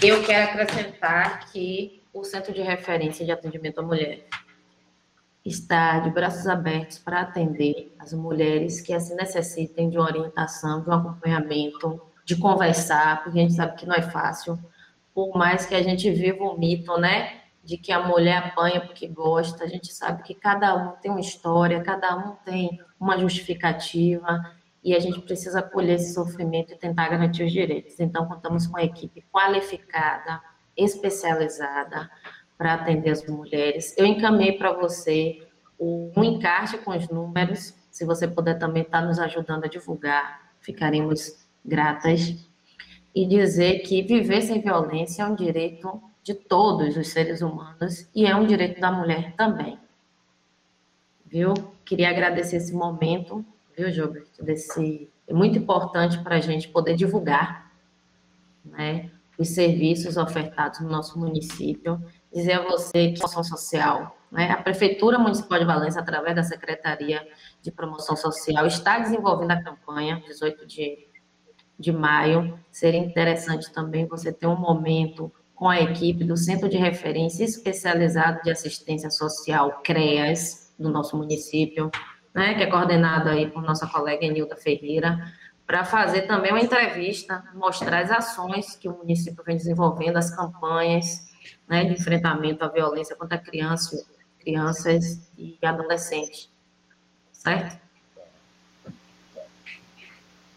Eu 0.01 0.23
quero 0.25 0.51
acrescentar 0.51 1.51
que 1.51 2.03
o 2.13 2.25
Centro 2.25 2.53
de 2.53 2.63
Referência 2.63 3.25
de 3.25 3.33
Atendimento 3.33 3.81
à 3.81 3.83
Mulher 3.83 4.27
está 5.49 5.99
de 6.01 6.11
braços 6.11 6.47
abertos 6.47 6.99
para 6.99 7.23
atender 7.23 7.95
as 7.99 8.13
mulheres 8.13 8.81
que 8.81 8.93
assim 8.93 9.15
necessitem 9.15 9.91
de 9.91 9.99
uma 9.99 10.07
orientação, 10.07 10.83
de 10.83 10.89
um 10.89 10.93
acompanhamento, 10.93 12.01
de 12.25 12.37
conversar, 12.37 13.23
porque 13.23 13.39
a 13.39 13.43
gente 13.43 13.55
sabe 13.55 13.77
que 13.77 13.87
não 13.87 13.95
é 13.95 14.03
fácil, 14.03 14.59
por 15.15 15.37
mais 15.37 15.67
que 15.67 15.75
a 15.75 15.83
gente 15.83 16.11
viva 16.11 16.45
o 16.45 16.59
mito, 16.59 16.97
né, 16.99 17.41
de 17.65 17.77
que 17.77 17.91
a 17.91 18.07
mulher 18.07 18.39
apanha 18.39 18.81
porque 18.81 19.09
gosta, 19.09 19.65
a 19.65 19.67
gente 19.67 19.93
sabe 19.93 20.23
que 20.23 20.35
cada 20.35 20.75
um 20.75 20.93
tem 21.01 21.11
uma 21.11 21.21
história, 21.21 21.83
cada 21.83 22.17
um 22.17 22.37
tem 22.45 22.81
uma 23.01 23.19
justificativa, 23.19 24.45
e 24.83 24.95
a 24.95 25.01
gente 25.01 25.21
precisa 25.21 25.59
acolher 25.59 25.97
esse 25.97 26.15
sofrimento 26.15 26.73
e 26.73 26.77
tentar 26.77 27.09
garantir 27.09 27.45
os 27.45 27.53
direitos. 27.53 27.99
Então, 27.99 28.27
contamos 28.27 28.67
com 28.67 28.77
a 28.79 28.85
equipe 28.85 29.25
qualificada, 29.31 30.41
especializada 30.77 32.09
para 32.59 32.75
atender 32.75 33.11
as 33.11 33.25
mulheres. 33.27 33.95
Eu 33.97 34.05
encaminhei 34.05 34.53
para 34.59 34.73
você 34.73 35.47
um 35.79 36.25
encarte 36.25 36.77
com 36.79 36.91
os 36.91 37.09
números, 37.09 37.73
se 37.91 38.05
você 38.05 38.27
puder 38.27 38.59
também 38.59 38.83
estar 38.83 39.01
tá 39.01 39.07
nos 39.07 39.19
ajudando 39.19 39.65
a 39.65 39.69
divulgar, 39.69 40.53
ficaremos 40.61 41.47
gratas. 41.65 42.35
E 43.15 43.27
dizer 43.27 43.81
que 43.81 44.03
viver 44.03 44.43
sem 44.43 44.61
violência 44.61 45.23
é 45.23 45.27
um 45.27 45.35
direito 45.35 46.03
de 46.23 46.35
todos 46.35 46.97
os 46.97 47.09
seres 47.09 47.41
humanos 47.41 48.09
e 48.15 48.27
é 48.27 48.37
um 48.37 48.47
direito 48.47 48.81
da 48.81 48.93
mulher 48.93 49.35
também. 49.37 49.79
Viu? 51.25 51.55
Queria 51.85 52.11
agradecer 52.11 52.57
esse 52.57 52.75
momento 52.75 53.45
viu, 53.79 53.93
Gilberto? 53.93 54.45
Desse, 54.45 55.09
é 55.27 55.33
muito 55.33 55.57
importante 55.57 56.19
para 56.19 56.37
a 56.37 56.41
gente 56.41 56.69
poder 56.69 56.97
divulgar 56.97 57.71
né, 58.65 59.11
os 59.39 59.51
serviços 59.51 60.17
ofertados 60.17 60.81
no 60.81 60.89
nosso 60.89 61.19
município. 61.19 62.03
Dizer 62.33 62.53
a 62.53 62.63
você 62.63 63.13
que 63.13 63.19
promoção 63.19 63.43
social, 63.43 64.19
né, 64.31 64.51
a 64.51 64.63
Prefeitura 64.63 65.19
Municipal 65.19 65.59
de 65.59 65.65
Valença, 65.65 66.01
através 66.01 66.37
da 66.37 66.43
Secretaria 66.43 67.27
de 67.63 67.71
Promoção 67.71 68.17
Social, 68.17 68.67
está 68.67 68.99
desenvolvendo 68.99 69.51
a 69.53 69.63
campanha 69.63 70.23
18 70.27 70.67
de, 70.67 71.09
de 71.79 71.93
maio. 71.93 72.59
Seria 72.71 73.01
interessante 73.01 73.73
também 73.73 74.07
você 74.07 74.33
ter 74.33 74.47
um 74.47 74.57
momento 74.57 75.33
com 75.55 75.69
a 75.69 75.81
equipe 75.81 76.23
do 76.23 76.37
Centro 76.37 76.69
de 76.69 76.77
Referência 76.77 77.43
Especializado 77.43 78.43
de 78.43 78.51
Assistência 78.51 79.11
Social, 79.11 79.81
CREAS, 79.83 80.73
do 80.79 80.89
nosso 80.89 81.17
município, 81.17 81.91
né, 82.33 82.55
que 82.55 82.63
é 82.63 82.67
coordenado 82.67 83.29
aí 83.29 83.51
por 83.51 83.63
nossa 83.63 83.87
colega 83.87 84.25
Enilda 84.25 84.55
Ferreira, 84.55 85.19
para 85.67 85.85
fazer 85.85 86.23
também 86.23 86.53
uma 86.53 86.61
entrevista, 86.61 87.43
mostrar 87.55 88.05
as 88.05 88.11
ações 88.11 88.77
que 88.77 88.89
o 88.89 88.97
município 88.97 89.43
vem 89.45 89.57
desenvolvendo, 89.57 90.17
as 90.17 90.35
campanhas 90.35 91.28
né, 91.69 91.85
de 91.85 91.93
enfrentamento 91.93 92.65
à 92.65 92.69
violência 92.69 93.15
contra 93.17 93.39
crianças, 93.39 94.07
crianças 94.41 95.21
e 95.37 95.59
adolescentes. 95.63 96.49
Certo? 97.33 97.79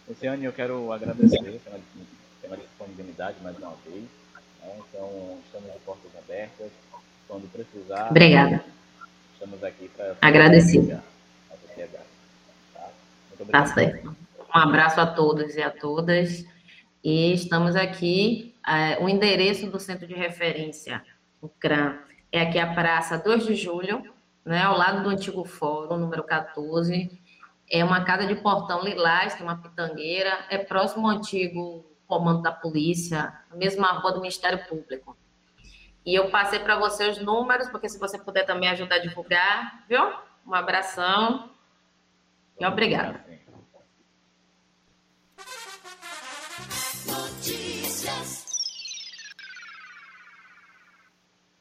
Luciane, 0.08 0.46
eu 0.46 0.54
quero 0.54 0.92
agradecer 0.92 1.60
pela, 1.64 1.80
pela 2.42 2.58
disponibilidade 2.58 3.38
mais 3.42 3.58
uma 3.58 3.74
vez. 3.86 4.04
Né? 4.62 4.80
Então, 4.90 5.40
estamos 5.46 5.72
de 5.72 5.80
portas 5.80 6.12
abertas. 6.18 6.72
Quando 7.28 7.50
precisar, 7.52 8.10
Obrigada. 8.10 8.64
Estamos 9.34 9.64
aqui 9.64 9.90
para 9.96 10.16
agradecer 10.22 11.00
a 11.50 11.56
sociedade. 11.56 12.04
Tá? 12.74 12.90
Muito 13.30 13.42
obrigado. 13.42 13.68
Tá 13.68 13.74
certo. 13.74 14.16
Um 14.54 14.60
abraço 14.60 15.00
a 15.00 15.08
todos 15.08 15.56
e 15.56 15.62
a 15.62 15.70
todas. 15.70 16.46
E 17.04 17.34
estamos 17.34 17.76
aqui, 17.76 18.51
é, 18.68 19.04
o 19.04 19.10
endereço 19.10 19.70
do 19.70 19.80
centro 19.80 20.08
de 20.08 20.14
referência, 20.14 21.04
o 21.42 21.50
CRAM, 21.50 22.00
é 22.32 22.42
aqui 22.42 22.60
a 22.60 22.74
Praça 22.74 23.18
2 23.18 23.46
de 23.46 23.56
Julho, 23.56 24.14
né, 24.46 24.62
ao 24.64 24.78
lado 24.78 25.04
do 25.04 25.10
antigo 25.10 25.44
fórum, 25.44 25.98
número 25.98 26.24
14. 26.24 27.20
É 27.70 27.84
uma 27.84 28.04
casa 28.04 28.26
de 28.26 28.36
portão 28.36 28.84
lilás, 28.84 29.34
tem 29.34 29.44
uma 29.44 29.62
pitangueira, 29.62 30.46
é 30.50 30.58
próximo 30.58 31.08
ao 31.08 31.18
antigo 31.18 31.86
comando 32.08 32.42
da 32.42 32.52
polícia, 32.52 33.34
a 33.50 33.56
mesma 33.56 33.88
rua 33.94 34.12
do 34.12 34.22
Ministério 34.22 34.66
Público. 34.68 35.18
E 36.06 36.14
eu 36.14 36.30
passei 36.30 36.60
para 36.60 36.78
você 36.78 37.10
os 37.10 37.20
números, 37.20 37.70
porque 37.70 37.88
se 37.88 38.00
você 38.00 38.18
puder 38.18 38.46
também 38.46 38.70
ajudar 38.70 38.96
a 38.96 39.00
divulgar, 39.00 39.86
viu? 39.88 40.12
Um 40.46 40.54
abração 40.54 41.50
e 42.60 42.66
obrigada. 42.66 43.24